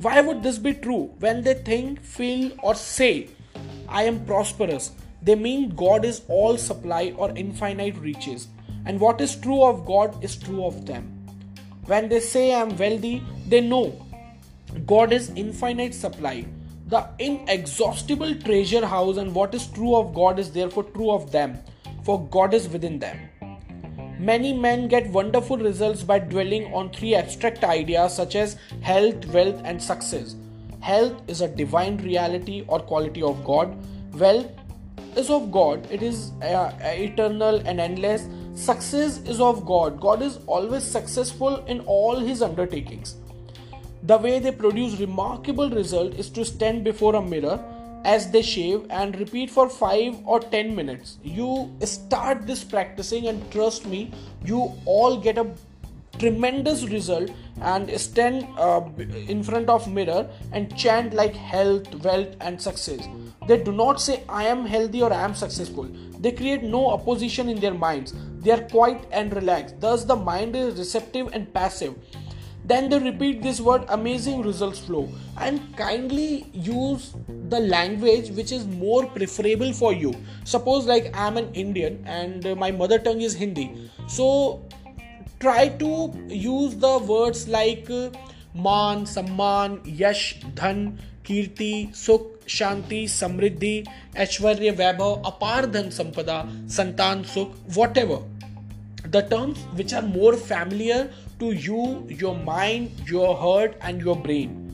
Why 0.00 0.20
would 0.20 0.42
this 0.42 0.58
be 0.58 0.74
true? 0.74 1.14
When 1.18 1.42
they 1.42 1.54
think, 1.54 2.02
feel, 2.02 2.52
or 2.62 2.74
say, 2.74 3.28
I 3.88 4.04
am 4.04 4.24
prosperous, 4.24 4.92
they 5.22 5.34
mean 5.34 5.70
God 5.70 6.04
is 6.04 6.22
all 6.28 6.56
supply 6.56 7.12
or 7.16 7.30
infinite 7.36 7.96
riches. 7.96 8.48
And 8.86 9.00
what 9.00 9.20
is 9.20 9.36
true 9.36 9.64
of 9.64 9.84
God 9.84 10.22
is 10.24 10.36
true 10.36 10.64
of 10.64 10.86
them. 10.86 11.04
When 11.86 12.08
they 12.08 12.20
say 12.20 12.54
I 12.54 12.60
am 12.60 12.76
wealthy, 12.76 13.22
they 13.48 13.60
know 13.60 14.06
God 14.86 15.12
is 15.12 15.30
infinite 15.30 15.94
supply, 15.94 16.46
the 16.86 17.06
inexhaustible 17.18 18.34
treasure 18.36 18.86
house, 18.86 19.16
and 19.16 19.34
what 19.34 19.54
is 19.54 19.66
true 19.66 19.96
of 19.96 20.14
God 20.14 20.38
is 20.38 20.52
therefore 20.52 20.84
true 20.84 21.10
of 21.10 21.32
them 21.32 21.58
for 22.08 22.26
God 22.28 22.54
is 22.54 22.68
within 22.68 22.98
them. 22.98 23.18
Many 24.18 24.52
men 24.52 24.88
get 24.88 25.08
wonderful 25.10 25.56
results 25.56 26.02
by 26.02 26.18
dwelling 26.18 26.72
on 26.74 26.90
three 26.90 27.14
abstract 27.14 27.62
ideas 27.62 28.14
such 28.16 28.34
as 28.34 28.56
health, 28.80 29.26
wealth, 29.26 29.60
and 29.64 29.80
success. 29.80 30.34
Health 30.80 31.22
is 31.28 31.40
a 31.40 31.46
divine 31.46 31.98
reality 31.98 32.64
or 32.66 32.80
quality 32.80 33.22
of 33.22 33.44
God. 33.44 33.76
Wealth 34.14 34.50
is 35.16 35.30
of 35.30 35.52
God, 35.52 35.86
it 35.90 36.02
is 36.02 36.32
uh, 36.42 36.72
eternal 36.82 37.62
and 37.64 37.80
endless. 37.80 38.28
Success 38.54 39.18
is 39.18 39.40
of 39.40 39.64
God. 39.64 40.00
God 40.00 40.20
is 40.20 40.40
always 40.46 40.82
successful 40.82 41.64
in 41.66 41.80
all 41.80 42.18
his 42.18 42.42
undertakings. 42.42 43.16
The 44.02 44.16
way 44.18 44.40
they 44.40 44.50
produce 44.50 44.98
remarkable 44.98 45.70
result 45.70 46.14
is 46.14 46.28
to 46.30 46.44
stand 46.44 46.82
before 46.82 47.14
a 47.14 47.22
mirror 47.22 47.62
as 48.10 48.30
they 48.34 48.42
shave 48.42 48.84
and 48.88 49.18
repeat 49.20 49.50
for 49.50 49.68
5 49.68 50.20
or 50.24 50.40
10 50.40 50.74
minutes. 50.74 51.18
You 51.22 51.70
start 51.84 52.46
this 52.46 52.64
practicing 52.64 53.26
and 53.28 53.50
trust 53.52 53.86
me 53.86 54.12
you 54.44 54.72
all 54.86 55.18
get 55.26 55.38
a 55.38 55.46
tremendous 56.18 56.84
result 56.88 57.30
and 57.60 57.90
stand 58.00 58.46
uh, 58.58 58.80
in 59.32 59.42
front 59.42 59.68
of 59.68 59.88
mirror 59.92 60.28
and 60.52 60.76
chant 60.76 61.14
like 61.14 61.34
health 61.34 61.94
wealth 62.04 62.34
and 62.40 62.60
success. 62.60 63.08
They 63.46 63.58
do 63.62 63.72
not 63.72 64.00
say 64.00 64.22
i 64.28 64.44
am 64.44 64.64
healthy 64.66 65.02
or 65.02 65.12
i 65.12 65.20
am 65.22 65.34
successful. 65.34 65.88
They 66.18 66.32
create 66.32 66.62
no 66.62 66.88
opposition 66.90 67.48
in 67.48 67.60
their 67.60 67.74
minds. 67.74 68.14
They 68.40 68.52
are 68.52 68.62
quiet 68.62 69.06
and 69.10 69.34
relaxed. 69.40 69.80
Thus 69.80 70.04
the 70.04 70.16
mind 70.16 70.56
is 70.56 70.78
receptive 70.78 71.28
and 71.32 71.52
passive 71.52 71.94
then 72.67 72.89
they 72.89 72.99
repeat 72.99 73.41
this 73.41 73.59
word 73.59 73.85
amazing 73.89 74.41
results 74.41 74.79
flow 74.79 75.07
and 75.37 75.61
kindly 75.77 76.45
use 76.53 77.13
the 77.49 77.59
language 77.59 78.29
which 78.31 78.51
is 78.51 78.65
more 78.65 79.05
preferable 79.05 79.73
for 79.73 79.93
you 79.93 80.13
suppose 80.43 80.85
like 80.85 81.09
i'm 81.15 81.37
an 81.37 81.53
indian 81.53 82.03
and 82.05 82.55
my 82.55 82.71
mother 82.71 82.99
tongue 82.99 83.21
is 83.21 83.35
hindi 83.35 83.67
so 84.07 84.29
try 85.39 85.67
to 85.67 85.89
use 86.29 86.75
the 86.85 86.97
words 87.13 87.47
like 87.47 87.89
मान 88.55 89.03
सम्मान 89.05 89.77
यश 89.99 90.19
धन 90.57 90.85
कीर्ति 91.25 91.73
सुख 91.95 92.47
शांति 92.49 93.07
समृद्धि 93.07 93.83
ऐश्वर्य 94.17 94.71
वैभव 94.71 95.21
अपार 95.25 95.65
धन 95.71 95.89
संपदा 95.89 96.41
संतान 96.75 97.23
सुख 97.33 97.55
what 97.77 97.97
ever 97.97 99.09
the 99.09 99.23
terms 99.31 99.65
which 99.75 99.93
are 99.93 100.05
more 100.05 100.35
familiar 100.39 101.09
to 101.38 101.52
you, 101.52 102.06
your 102.08 102.34
mind, 102.34 102.90
your 103.06 103.36
heart, 103.36 103.76
and 103.80 104.00
your 104.00 104.16
brain. 104.16 104.64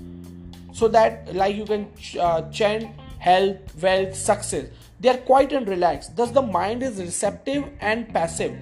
So 0.72 0.88
that, 0.88 1.34
like, 1.34 1.56
you 1.56 1.64
can 1.64 1.88
uh, 2.18 2.50
chant 2.50 2.90
health, 3.18 3.58
wealth, 3.80 4.14
success. 4.14 4.66
They 5.00 5.08
are 5.08 5.18
quiet 5.18 5.52
and 5.52 5.68
relaxed. 5.68 6.16
Thus, 6.16 6.30
the 6.30 6.42
mind 6.42 6.82
is 6.82 6.98
receptive 6.98 7.64
and 7.80 8.08
passive. 8.12 8.56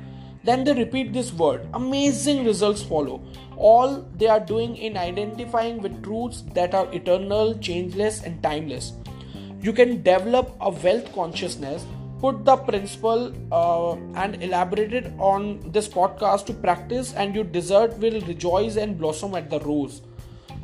Then 0.44 0.64
they 0.64 0.72
repeat 0.72 1.12
this 1.12 1.32
word. 1.32 1.66
Amazing 1.72 2.44
results 2.44 2.82
follow. 2.82 3.22
All 3.56 4.02
they 4.16 4.26
are 4.26 4.40
doing 4.40 4.76
in 4.76 4.96
identifying 4.96 5.80
with 5.80 6.02
truths 6.02 6.42
that 6.54 6.74
are 6.74 6.92
eternal, 6.92 7.56
changeless, 7.58 8.22
and 8.22 8.42
timeless. 8.42 8.92
You 9.60 9.72
can 9.72 10.02
develop 10.02 10.56
a 10.60 10.70
wealth 10.70 11.12
consciousness 11.14 11.86
put 12.22 12.44
the 12.44 12.56
principle 12.56 13.32
uh, 13.50 13.94
and 14.22 14.40
elaborated 14.42 15.12
on 15.18 15.60
this 15.72 15.88
podcast 15.88 16.46
to 16.46 16.54
practice 16.54 17.12
and 17.14 17.34
your 17.34 17.44
desert 17.44 17.98
will 17.98 18.20
rejoice 18.32 18.76
and 18.76 18.96
blossom 18.96 19.34
at 19.34 19.50
the 19.50 19.58
rose. 19.60 20.02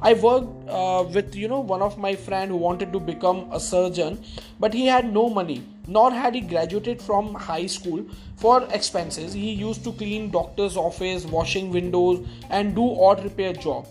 I 0.00 0.14
worked 0.14 0.68
uh, 0.68 1.04
with 1.12 1.34
you 1.34 1.48
know 1.48 1.58
one 1.58 1.82
of 1.82 1.98
my 1.98 2.14
friend 2.14 2.52
who 2.52 2.56
wanted 2.56 2.92
to 2.92 3.00
become 3.00 3.48
a 3.50 3.58
surgeon 3.58 4.22
but 4.60 4.72
he 4.72 4.86
had 4.86 5.12
no 5.12 5.28
money 5.28 5.64
nor 5.88 6.12
had 6.12 6.36
he 6.36 6.40
graduated 6.40 7.02
from 7.02 7.34
high 7.34 7.66
school 7.66 8.06
for 8.36 8.62
expenses. 8.72 9.32
He 9.32 9.52
used 9.52 9.82
to 9.82 9.92
clean 9.92 10.30
doctor's 10.30 10.76
office 10.76 11.24
washing 11.24 11.72
windows 11.72 12.24
and 12.50 12.76
do 12.76 12.88
odd 13.08 13.24
repair 13.24 13.52
job 13.52 13.88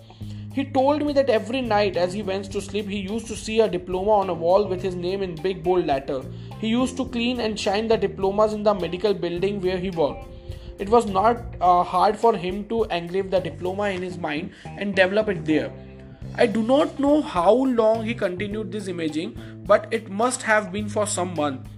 he 0.58 0.63
told 0.65 1.06
me 1.06 1.13
that 1.13 1.30
every 1.30 1.62
night 1.62 1.98
as 1.98 2.13
he 2.13 2.24
went 2.24 2.52
to 2.52 2.60
sleep, 2.60 2.88
he 2.89 2.98
used 2.98 3.28
to 3.28 3.36
see 3.36 3.60
a 3.60 3.70
diploma 3.70 4.13
on 4.22 4.30
a 4.32 4.34
wall 4.34 4.65
with 4.67 4.82
his 4.82 4.96
name 4.96 5.22
in 5.22 5.36
big 5.36 5.62
bold 5.63 5.86
letter. 5.86 6.24
He 6.60 6.70
used 6.70 6.98
to 6.98 7.06
clean 7.10 7.39
and 7.39 7.60
shine 7.60 7.88
the 7.88 7.96
diplomas 7.96 8.54
in 8.54 8.63
the 8.63 8.74
medical 8.74 9.13
building 9.13 9.62
where 9.62 9.78
he 9.78 9.91
worked. 9.91 10.26
It 10.80 10.89
was 10.89 11.06
not 11.06 11.43
uh, 11.62 11.84
hard 11.84 12.17
for 12.17 12.36
him 12.36 12.65
to 12.70 12.86
engrave 12.86 13.30
the 13.30 13.39
diploma 13.39 13.89
in 13.89 14.02
his 14.02 14.17
mind 14.17 14.50
and 14.65 14.96
develop 14.96 15.30
it 15.30 15.46
there. 15.46 15.72
I 16.34 16.48
do 16.48 16.63
not 16.63 17.00
know 17.00 17.22
how 17.22 17.54
long 17.54 18.04
he 18.04 18.15
continued 18.15 18.72
this 18.72 18.88
imaging, 18.88 19.38
but 19.67 19.88
it 19.91 20.10
must 20.10 20.41
have 20.41 20.72
been 20.72 20.89
for 20.89 21.06
some 21.06 21.36
month. 21.36 21.70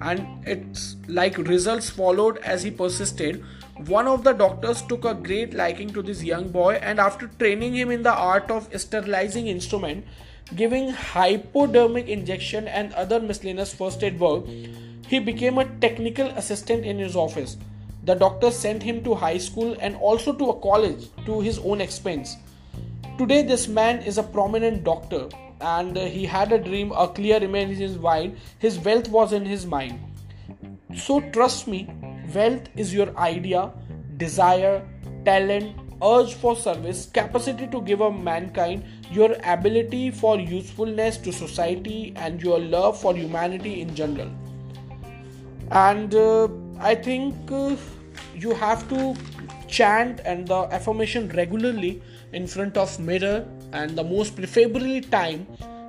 And 0.00 0.26
it's 0.46 0.96
like 1.08 1.36
results 1.36 1.90
followed 1.90 2.38
as 2.38 2.62
he 2.62 2.70
persisted 2.70 3.44
one 3.76 4.06
of 4.06 4.22
the 4.22 4.32
doctors 4.32 4.82
took 4.82 5.04
a 5.04 5.14
great 5.14 5.52
liking 5.52 5.90
to 5.90 6.02
this 6.02 6.22
young 6.22 6.50
boy 6.50 6.74
and 6.74 7.00
after 7.00 7.26
training 7.26 7.74
him 7.74 7.90
in 7.90 8.04
the 8.04 8.12
art 8.12 8.48
of 8.48 8.68
sterilizing 8.80 9.48
instrument, 9.48 10.06
giving 10.54 10.90
hypodermic 10.90 12.06
injection 12.06 12.68
and 12.68 12.92
other 12.92 13.18
miscellaneous 13.18 13.74
first 13.74 14.04
aid 14.04 14.20
work, 14.20 14.44
he 15.08 15.18
became 15.18 15.58
a 15.58 15.64
technical 15.80 16.28
assistant 16.28 16.84
in 16.84 16.98
his 16.98 17.16
office. 17.16 17.56
The 18.04 18.14
doctor 18.14 18.52
sent 18.52 18.82
him 18.82 19.02
to 19.04 19.14
high 19.14 19.38
school 19.38 19.76
and 19.80 19.96
also 19.96 20.32
to 20.32 20.50
a 20.50 20.60
college 20.60 21.08
to 21.26 21.40
his 21.40 21.58
own 21.58 21.80
expense. 21.80 22.36
Today, 23.18 23.42
this 23.42 23.66
man 23.66 24.00
is 24.00 24.18
a 24.18 24.22
prominent 24.22 24.84
doctor 24.84 25.28
and 25.60 25.96
he 25.96 26.26
had 26.26 26.52
a 26.52 26.58
dream, 26.58 26.92
a 26.92 27.08
clear 27.08 27.42
image 27.42 27.70
in 27.70 27.76
his 27.76 27.98
mind. 27.98 28.36
His 28.58 28.78
wealth 28.78 29.08
was 29.08 29.32
in 29.32 29.44
his 29.44 29.66
mind. 29.66 29.98
So, 30.94 31.20
trust 31.32 31.66
me, 31.66 31.88
Wealth 32.32 32.68
is 32.76 32.94
your 32.94 33.16
idea, 33.18 33.72
desire, 34.16 34.86
talent, 35.24 35.76
urge 36.02 36.34
for 36.34 36.56
service, 36.56 37.06
capacity 37.12 37.66
to 37.66 37.80
give 37.82 38.00
a 38.00 38.10
mankind, 38.10 38.84
your 39.10 39.36
ability 39.44 40.10
for 40.10 40.38
usefulness 40.38 41.18
to 41.18 41.32
society, 41.32 42.12
and 42.16 42.42
your 42.42 42.58
love 42.58 43.00
for 43.00 43.14
humanity 43.14 43.80
in 43.80 43.94
general. 43.94 44.30
And 45.70 46.14
uh, 46.14 46.48
I 46.78 46.94
think 46.94 47.34
uh, 47.50 47.76
you 48.34 48.54
have 48.54 48.88
to 48.88 49.14
chant 49.68 50.20
and 50.24 50.46
the 50.46 50.62
affirmation 50.72 51.28
regularly 51.30 52.02
in 52.32 52.46
front 52.46 52.76
of 52.76 52.98
mirror 53.00 53.46
and 53.72 53.96
the 53.96 54.04
most 54.04 54.36
preferably 54.36 55.00
time 55.00 55.46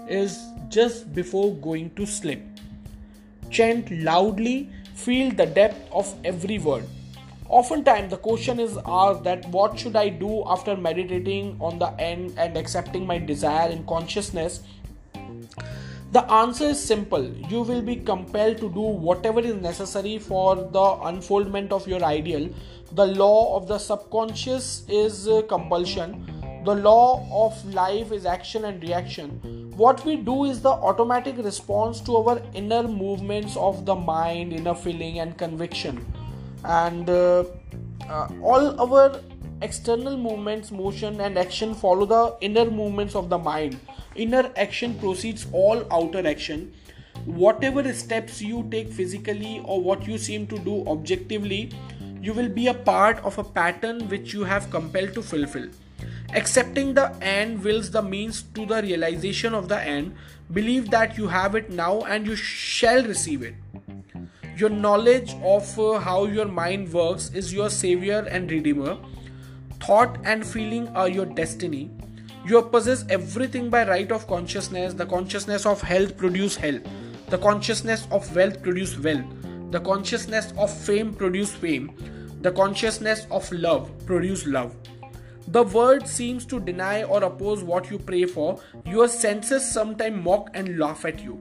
is 0.07 0.39
just 0.69 1.13
before 1.13 1.53
going 1.55 1.89
to 1.95 2.05
sleep 2.05 2.41
chant 3.51 3.91
loudly 3.91 4.69
feel 4.95 5.31
the 5.31 5.45
depth 5.45 5.89
of 5.91 6.13
every 6.23 6.57
word. 6.57 6.85
Oftentimes 7.47 8.09
the 8.09 8.17
question 8.17 8.59
is 8.59 8.77
asked 8.85 9.23
that 9.23 9.47
what 9.49 9.77
should 9.77 9.95
i 9.95 10.09
do 10.09 10.43
after 10.47 10.75
meditating 10.75 11.57
on 11.59 11.77
the 11.77 11.89
end 11.99 12.33
and 12.37 12.57
accepting 12.57 13.05
my 13.05 13.19
desire 13.19 13.69
in 13.69 13.85
consciousness? 13.85 14.63
The 16.11 16.23
answer 16.31 16.65
is 16.65 16.81
simple. 16.81 17.25
You 17.49 17.61
will 17.61 17.81
be 17.81 17.97
compelled 17.97 18.57
to 18.59 18.69
do 18.69 18.79
whatever 18.79 19.41
is 19.41 19.55
necessary 19.55 20.17
for 20.17 20.55
the 20.55 20.99
unfoldment 21.03 21.71
of 21.73 21.87
your 21.87 22.03
ideal. 22.03 22.49
The 22.93 23.05
law 23.05 23.57
of 23.57 23.67
the 23.67 23.77
subconscious 23.77 24.85
is 24.87 25.27
uh, 25.27 25.41
compulsion 25.49 26.34
the 26.65 26.75
law 26.75 27.27
of 27.45 27.63
life 27.73 28.11
is 28.11 28.25
action 28.25 28.65
and 28.65 28.81
reaction 28.83 29.65
what 29.75 30.05
we 30.05 30.15
do 30.15 30.45
is 30.45 30.61
the 30.61 30.69
automatic 30.69 31.37
response 31.37 31.99
to 31.99 32.15
our 32.15 32.41
inner 32.53 32.83
movements 32.83 33.57
of 33.57 33.85
the 33.85 33.93
mind 33.93 34.53
inner 34.53 34.73
feeling 34.73 35.19
and 35.19 35.37
conviction. 35.37 36.05
And 36.63 37.09
uh, 37.09 37.43
uh, 38.09 38.29
all 38.41 38.79
our 38.79 39.19
external 39.61 40.17
movements 40.17 40.71
motion 40.71 41.19
and 41.19 41.37
action 41.37 41.75
follow 41.75 42.05
the 42.05 42.37
inner 42.39 42.71
movements 42.71 43.15
of 43.15 43.27
the 43.29 43.37
mind. 43.37 43.77
Inner 44.15 44.49
action 44.55 44.97
precedes 44.97 45.45
all 45.51 45.85
outer 45.91 46.25
action. 46.25 46.73
Whatever 47.25 47.91
steps 47.93 48.41
you 48.41 48.65
take 48.71 48.93
physically 48.93 49.61
or 49.65 49.81
what 49.81 50.07
you 50.07 50.17
seem 50.17 50.47
to 50.47 50.59
do 50.59 50.85
objectively 50.87 51.71
you 52.21 52.33
will 52.33 52.49
be 52.49 52.67
a 52.67 52.73
part 52.73 53.19
of 53.23 53.37
a 53.37 53.43
pattern 53.43 54.07
which 54.07 54.33
you 54.33 54.43
have 54.43 54.71
compelled 54.71 55.13
to 55.13 55.21
fulfill 55.21 55.67
accepting 56.35 56.93
the 56.93 57.09
end 57.21 57.63
wills 57.63 57.91
the 57.91 58.01
means 58.01 58.43
to 58.53 58.65
the 58.65 58.81
realization 58.81 59.53
of 59.53 59.67
the 59.67 59.81
end 59.81 60.15
believe 60.53 60.89
that 60.91 61.17
you 61.17 61.27
have 61.27 61.55
it 61.55 61.69
now 61.69 62.01
and 62.01 62.27
you 62.27 62.35
shall 62.35 63.03
receive 63.03 63.41
it 63.41 63.55
your 64.57 64.69
knowledge 64.69 65.35
of 65.43 65.77
uh, 65.77 65.99
how 65.99 66.25
your 66.25 66.45
mind 66.45 66.93
works 66.93 67.29
is 67.33 67.53
your 67.53 67.69
savior 67.69 68.25
and 68.31 68.49
redeemer. 68.49 68.97
Thought 69.81 70.17
and 70.23 70.47
feeling 70.47 70.87
are 70.95 71.09
your 71.09 71.25
destiny. 71.25 71.91
You 72.45 72.61
possess 72.61 73.03
everything 73.09 73.69
by 73.69 73.85
right 73.85 74.09
of 74.13 74.27
consciousness. 74.27 74.93
The 74.93 75.05
consciousness 75.05 75.65
of 75.65 75.81
health 75.81 76.15
produce 76.15 76.55
health. 76.55 76.83
The 77.27 77.37
consciousness 77.37 78.07
of 78.11 78.33
wealth 78.33 78.61
produce 78.63 78.97
wealth. 78.97 79.25
The 79.71 79.81
consciousness 79.81 80.53
of 80.57 80.71
fame 80.71 81.13
produce 81.13 81.51
fame. 81.51 81.91
The 82.41 82.51
consciousness 82.51 83.27
of 83.31 83.51
love 83.51 83.91
produce 84.05 84.47
love. 84.47 84.73
The 85.47 85.63
world 85.63 86.07
seems 86.07 86.45
to 86.47 86.59
deny 86.59 87.03
or 87.03 87.23
oppose 87.23 87.63
what 87.63 87.91
you 87.91 87.99
pray 87.99 88.25
for. 88.25 88.59
Your 88.85 89.07
senses 89.07 89.69
sometimes 89.69 90.23
mock 90.23 90.49
and 90.55 90.79
laugh 90.79 91.05
at 91.05 91.23
you. 91.23 91.39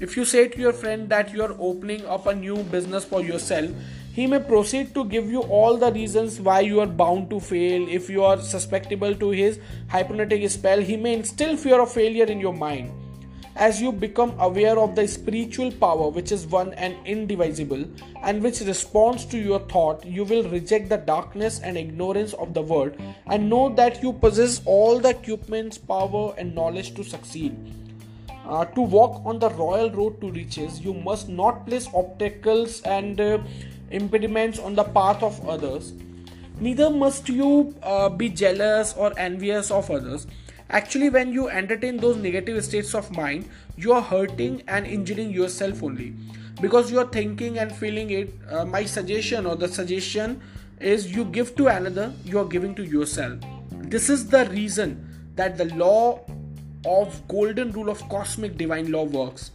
If 0.00 0.16
you 0.16 0.24
say 0.24 0.48
to 0.48 0.58
your 0.58 0.72
friend 0.72 1.08
that 1.10 1.32
you 1.32 1.42
are 1.42 1.54
opening 1.58 2.06
up 2.06 2.26
a 2.26 2.34
new 2.34 2.62
business 2.64 3.04
for 3.04 3.20
yourself, 3.20 3.70
he 4.12 4.26
may 4.26 4.38
proceed 4.38 4.94
to 4.94 5.04
give 5.04 5.30
you 5.30 5.42
all 5.42 5.76
the 5.76 5.92
reasons 5.92 6.40
why 6.40 6.60
you 6.60 6.80
are 6.80 6.86
bound 6.86 7.28
to 7.30 7.38
fail. 7.38 7.86
If 7.88 8.08
you 8.08 8.24
are 8.24 8.40
susceptible 8.40 9.14
to 9.14 9.30
his 9.30 9.58
hypnotic 9.90 10.48
spell, 10.50 10.80
he 10.80 10.96
may 10.96 11.14
instill 11.14 11.56
fear 11.56 11.80
of 11.80 11.92
failure 11.92 12.24
in 12.24 12.40
your 12.40 12.54
mind. 12.54 13.03
As 13.56 13.80
you 13.80 13.92
become 13.92 14.34
aware 14.40 14.76
of 14.80 14.96
the 14.96 15.06
spiritual 15.06 15.70
power 15.70 16.08
which 16.08 16.32
is 16.32 16.44
one 16.44 16.72
and 16.74 16.96
indivisible 17.06 17.84
and 18.20 18.42
which 18.42 18.60
responds 18.60 19.24
to 19.26 19.38
your 19.38 19.60
thought, 19.60 20.04
you 20.04 20.24
will 20.24 20.48
reject 20.48 20.88
the 20.88 20.96
darkness 20.96 21.60
and 21.60 21.76
ignorance 21.76 22.32
of 22.32 22.52
the 22.52 22.62
world 22.62 22.96
and 23.28 23.48
know 23.48 23.72
that 23.76 24.02
you 24.02 24.12
possess 24.12 24.60
all 24.64 24.98
the 24.98 25.10
equipments, 25.10 25.78
power, 25.78 26.34
and 26.36 26.52
knowledge 26.52 26.94
to 26.96 27.04
succeed. 27.04 27.56
Uh, 28.44 28.64
to 28.64 28.80
walk 28.80 29.24
on 29.24 29.38
the 29.38 29.50
royal 29.50 29.88
road 29.92 30.20
to 30.20 30.32
riches, 30.32 30.80
you 30.80 30.92
must 30.92 31.28
not 31.28 31.64
place 31.64 31.88
obstacles 31.94 32.82
and 32.82 33.20
uh, 33.20 33.38
impediments 33.92 34.58
on 34.58 34.74
the 34.74 34.84
path 34.84 35.22
of 35.22 35.48
others. 35.48 35.92
Neither 36.58 36.90
must 36.90 37.28
you 37.28 37.74
uh, 37.82 38.08
be 38.08 38.28
jealous 38.28 38.94
or 38.96 39.16
envious 39.16 39.70
of 39.70 39.90
others. 39.90 40.26
Actually, 40.70 41.10
when 41.10 41.32
you 41.32 41.48
entertain 41.48 41.96
those 41.98 42.16
negative 42.16 42.64
states 42.64 42.94
of 42.94 43.10
mind, 43.16 43.48
you 43.76 43.92
are 43.92 44.02
hurting 44.02 44.62
and 44.66 44.86
injuring 44.86 45.30
yourself 45.30 45.82
only 45.82 46.14
because 46.60 46.90
you 46.90 46.98
are 46.98 47.08
thinking 47.08 47.58
and 47.58 47.74
feeling 47.74 48.10
it. 48.10 48.34
Uh, 48.50 48.64
my 48.64 48.84
suggestion 48.84 49.46
or 49.46 49.56
the 49.56 49.68
suggestion 49.68 50.40
is 50.80 51.10
you 51.10 51.24
give 51.24 51.54
to 51.56 51.66
another, 51.68 52.12
you 52.24 52.38
are 52.38 52.44
giving 52.44 52.74
to 52.74 52.84
yourself. 52.84 53.38
This 53.70 54.08
is 54.08 54.28
the 54.28 54.46
reason 54.46 55.32
that 55.36 55.58
the 55.58 55.66
law 55.74 56.20
of 56.86 57.26
golden 57.28 57.72
rule 57.72 57.88
of 57.88 58.06
cosmic 58.08 58.56
divine 58.56 58.90
law 58.92 59.04
works 59.04 59.50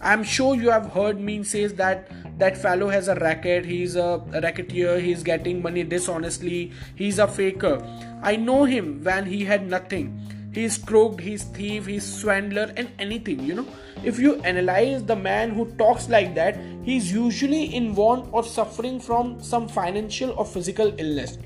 i'm 0.00 0.24
sure 0.24 0.54
you 0.56 0.70
have 0.70 0.90
heard 0.92 1.20
me 1.20 1.42
says 1.44 1.74
that 1.74 2.10
that 2.38 2.56
fellow 2.56 2.88
has 2.88 3.08
a 3.08 3.14
racket 3.16 3.64
he's 3.64 3.94
a 3.94 4.18
racketeer 4.42 4.98
he's 4.98 5.22
getting 5.22 5.62
money 5.62 5.84
dishonestly 5.84 6.72
he's 6.96 7.18
a 7.20 7.28
faker 7.28 7.80
i 8.22 8.34
know 8.34 8.64
him 8.64 9.02
when 9.04 9.24
he 9.24 9.44
had 9.44 9.68
nothing 9.68 10.10
he's 10.52 10.78
crooked 10.78 11.20
he's 11.20 11.44
thief 11.44 11.86
he's 11.86 12.04
swindler 12.04 12.72
and 12.76 12.90
anything 12.98 13.40
you 13.40 13.54
know 13.54 13.66
if 14.04 14.18
you 14.18 14.34
analyze 14.42 15.02
the 15.04 15.16
man 15.16 15.50
who 15.50 15.66
talks 15.76 16.08
like 16.08 16.34
that 16.34 16.58
he's 16.82 17.12
usually 17.12 17.64
in 17.74 17.94
want 17.94 18.28
or 18.32 18.42
suffering 18.42 19.00
from 19.00 19.42
some 19.42 19.68
financial 19.68 20.30
or 20.32 20.44
physical 20.44 20.92
illness 20.98 21.38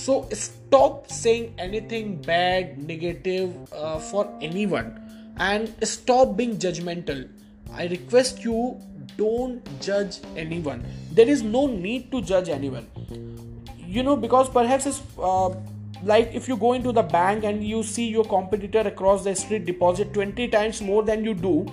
so 0.00 0.26
stop 0.32 1.10
saying 1.10 1.54
anything 1.58 2.22
bad, 2.22 2.78
negative 2.78 3.54
uh, 3.70 3.98
for 3.98 4.32
anyone 4.40 4.96
and 5.36 5.74
stop 5.86 6.38
being 6.38 6.56
judgmental. 6.56 7.28
I 7.74 7.86
request 7.86 8.42
you 8.42 8.80
don't 9.18 9.60
judge 9.80 10.20
anyone. 10.36 10.86
There 11.12 11.28
is 11.28 11.42
no 11.42 11.66
need 11.66 12.10
to 12.12 12.22
judge 12.22 12.48
anyone. 12.48 12.86
You 13.76 14.02
know, 14.02 14.16
because 14.16 14.48
perhaps 14.48 14.86
it's 14.86 15.02
uh, 15.18 15.50
like 16.02 16.34
if 16.34 16.48
you 16.48 16.56
go 16.56 16.72
into 16.72 16.92
the 16.92 17.02
bank 17.02 17.44
and 17.44 17.64
you 17.64 17.82
see 17.82 18.08
your 18.08 18.24
competitor 18.24 18.80
across 18.80 19.24
the 19.24 19.34
street 19.34 19.64
deposit 19.66 20.12
20 20.14 20.48
times 20.48 20.80
more 20.80 21.02
than 21.02 21.24
you 21.24 21.34
do, 21.34 21.66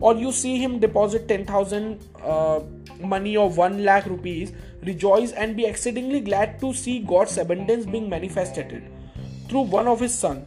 or 0.00 0.14
you 0.14 0.32
see 0.32 0.58
him 0.58 0.78
deposit 0.78 1.28
10,000 1.28 2.00
uh, 2.22 2.60
money 3.00 3.36
of 3.36 3.56
1 3.56 3.84
lakh 3.84 4.06
rupees 4.06 4.52
rejoice 4.84 5.32
and 5.32 5.56
be 5.56 5.64
exceedingly 5.66 6.20
glad 6.20 6.60
to 6.60 6.72
see 6.72 7.00
God's 7.00 7.36
abundance 7.38 7.86
being 7.86 8.08
manifested 8.08 8.82
through 9.48 9.62
one 9.62 9.88
of 9.88 10.00
His 10.00 10.14
Son. 10.14 10.46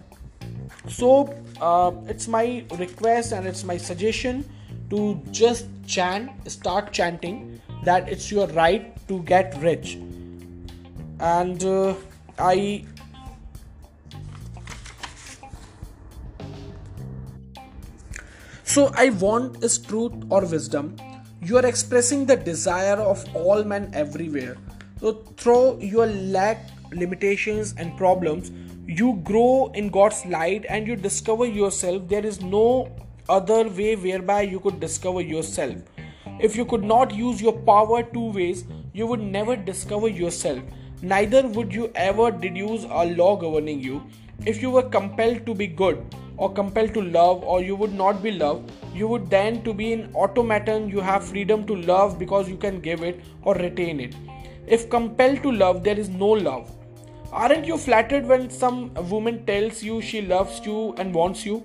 So 0.88 1.34
uh, 1.60 1.91
it's 2.08 2.28
my 2.28 2.65
request 2.78 3.34
and 3.34 3.46
it's 3.46 3.63
my 3.63 3.78
suggestion 3.78 4.46
to 4.89 5.22
just 5.32 5.67
chant, 5.86 6.32
start 6.50 6.91
chanting 6.91 7.62
that 7.84 8.10
it's 8.10 8.32
your 8.32 8.48
right 8.48 8.96
to 9.08 9.22
get 9.24 9.56
rich. 9.62 9.98
And 11.20 11.63
uh, 11.63 11.96
I 12.38 12.86
So 18.71 18.89
I 18.95 19.10
want 19.10 19.65
is 19.65 19.77
truth 19.77 20.13
or 20.29 20.45
wisdom. 20.45 20.95
You 21.41 21.57
are 21.57 21.65
expressing 21.65 22.25
the 22.25 22.38
desire 22.38 22.95
of 22.95 23.25
all 23.36 23.65
men 23.65 23.91
everywhere. 23.93 24.55
So 25.01 25.12
through 25.36 25.79
your 25.81 26.05
lack 26.07 26.69
limitations 26.93 27.73
and 27.77 27.97
problems 27.97 28.49
you 28.88 29.19
grow 29.25 29.73
in 29.73 29.89
god's 29.89 30.25
light 30.25 30.65
and 30.69 30.88
you 30.88 30.95
discover 30.95 31.45
yourself. 31.45 32.07
There 32.07 32.25
is 32.25 32.39
no 32.39 32.89
other 33.27 33.67
way 33.67 33.97
whereby 33.97 34.43
you 34.43 34.62
could 34.62 34.79
discover 34.79 35.19
yourself. 35.19 35.75
If 36.39 36.55
you 36.55 36.63
could 36.63 36.86
not 36.86 37.13
use 37.13 37.41
your 37.41 37.57
power 37.73 38.01
two 38.03 38.31
ways 38.31 38.63
you 38.93 39.05
would 39.05 39.19
never 39.19 39.57
discover 39.57 40.07
yourself. 40.07 40.63
Neither 41.01 41.45
would 41.45 41.73
you 41.73 41.91
ever 41.93 42.31
deduce 42.31 42.86
a 42.86 43.05
law 43.17 43.36
governing 43.36 43.81
you. 43.81 44.01
If 44.45 44.62
you 44.62 44.71
were 44.71 44.89
compelled 44.97 45.45
to 45.45 45.53
be 45.53 45.67
good 45.67 46.15
or 46.41 46.51
compelled 46.60 46.93
to 46.97 47.01
love 47.15 47.43
or 47.54 47.62
you 47.62 47.75
would 47.82 47.93
not 48.01 48.21
be 48.25 48.32
loved 48.32 48.71
you 48.99 49.08
would 49.13 49.30
then 49.30 49.62
to 49.67 49.73
be 49.82 49.91
an 49.93 50.04
automaton 50.25 50.89
you 50.95 51.08
have 51.10 51.30
freedom 51.32 51.65
to 51.71 51.77
love 51.93 52.17
because 52.19 52.49
you 52.54 52.58
can 52.65 52.80
give 52.89 53.04
it 53.12 53.23
or 53.43 53.56
retain 53.63 53.99
it 54.08 54.15
if 54.77 54.89
compelled 54.95 55.43
to 55.47 55.56
love 55.63 55.84
there 55.89 56.04
is 56.06 56.10
no 56.23 56.32
love 56.49 56.71
aren't 57.32 57.71
you 57.71 57.77
flattered 57.88 58.32
when 58.34 58.49
some 58.60 58.82
woman 59.15 59.43
tells 59.51 59.84
you 59.89 60.01
she 60.12 60.21
loves 60.34 60.62
you 60.65 60.80
and 61.04 61.19
wants 61.21 61.45
you 61.45 61.63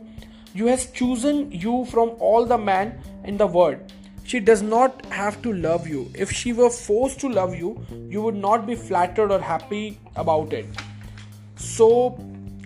you 0.54 0.72
has 0.72 0.90
chosen 1.02 1.40
you 1.66 1.84
from 1.94 2.16
all 2.30 2.50
the 2.54 2.58
man 2.70 2.98
in 3.24 3.44
the 3.44 3.52
world 3.58 3.96
she 4.30 4.40
does 4.40 4.60
not 4.60 5.04
have 5.06 5.40
to 5.42 5.52
love 5.52 5.86
you. 5.86 6.10
If 6.12 6.32
she 6.32 6.52
were 6.52 6.68
forced 6.68 7.20
to 7.20 7.28
love 7.28 7.54
you, 7.54 7.80
you 8.08 8.20
would 8.22 8.34
not 8.34 8.66
be 8.66 8.74
flattered 8.74 9.30
or 9.30 9.38
happy 9.40 10.00
about 10.16 10.52
it. 10.52 10.66
So 11.54 12.18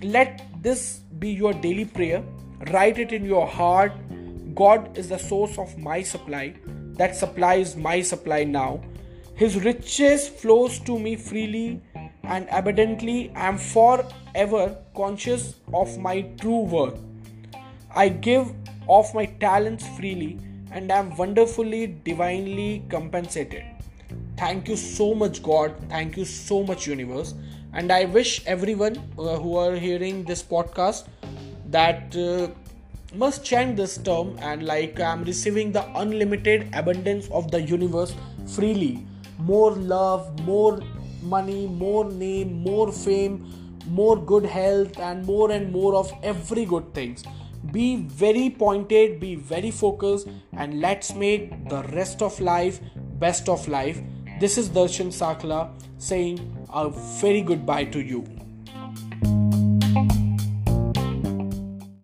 let 0.02 0.46
this 0.62 0.99
be 1.20 1.30
your 1.30 1.52
daily 1.52 1.84
prayer. 1.84 2.22
Write 2.72 2.98
it 2.98 3.12
in 3.12 3.24
your 3.24 3.46
heart. 3.46 3.92
God 4.54 4.96
is 4.98 5.10
the 5.10 5.18
source 5.18 5.58
of 5.58 5.76
my 5.78 6.02
supply. 6.02 6.54
That 7.00 7.14
supply 7.14 7.54
is 7.54 7.76
my 7.76 8.00
supply 8.02 8.44
now. 8.44 8.80
His 9.34 9.62
riches 9.64 10.28
flows 10.28 10.78
to 10.80 10.98
me 10.98 11.16
freely 11.16 11.80
and 12.24 12.48
abundantly. 12.50 13.30
I 13.34 13.48
am 13.48 13.58
forever 13.58 14.76
conscious 14.96 15.54
of 15.72 15.96
my 15.98 16.22
true 16.40 16.62
worth. 16.62 16.98
I 17.94 18.08
give 18.08 18.52
of 18.88 19.14
my 19.14 19.26
talents 19.26 19.86
freely 19.96 20.38
and 20.72 20.90
I 20.92 20.98
am 20.98 21.16
wonderfully, 21.16 21.86
divinely 22.04 22.84
compensated. 22.88 23.64
Thank 24.36 24.68
you 24.68 24.76
so 24.76 25.14
much, 25.14 25.42
God. 25.42 25.74
Thank 25.88 26.16
you 26.16 26.24
so 26.24 26.62
much, 26.62 26.86
universe. 26.86 27.34
And 27.72 27.92
I 27.92 28.04
wish 28.04 28.44
everyone 28.46 28.96
uh, 29.18 29.36
who 29.38 29.56
are 29.56 29.74
hearing 29.74 30.24
this 30.24 30.42
podcast 30.42 31.06
that 31.66 32.16
uh, 32.16 32.48
must 33.14 33.44
chant 33.44 33.76
this 33.76 33.98
term 33.98 34.36
and 34.40 34.64
like 34.64 35.00
I'm 35.00 35.24
receiving 35.24 35.72
the 35.72 35.84
unlimited 35.98 36.68
abundance 36.72 37.28
of 37.30 37.50
the 37.50 37.60
universe 37.60 38.14
freely. 38.46 39.06
More 39.38 39.72
love, 39.72 40.40
more 40.44 40.80
money, 41.22 41.66
more 41.66 42.10
name, 42.10 42.62
more 42.62 42.90
fame, 42.92 43.52
more 43.86 44.16
good 44.16 44.44
health, 44.44 44.98
and 44.98 45.24
more 45.24 45.50
and 45.50 45.72
more 45.72 45.94
of 45.94 46.12
every 46.22 46.64
good 46.64 46.92
things 46.94 47.24
be 47.72 47.96
very 47.96 48.48
pointed 48.50 49.20
be 49.20 49.34
very 49.34 49.70
focused 49.70 50.28
and 50.54 50.80
let's 50.80 51.14
make 51.14 51.68
the 51.68 51.82
rest 51.94 52.22
of 52.22 52.38
life 52.40 52.80
best 53.18 53.48
of 53.48 53.66
life 53.68 54.00
this 54.40 54.56
is 54.56 54.70
darshan 54.70 55.12
sakla 55.18 55.58
saying 55.98 56.38
a 56.72 56.88
very 56.90 57.42
goodbye 57.42 57.84
to 57.84 58.00
you 58.00 58.24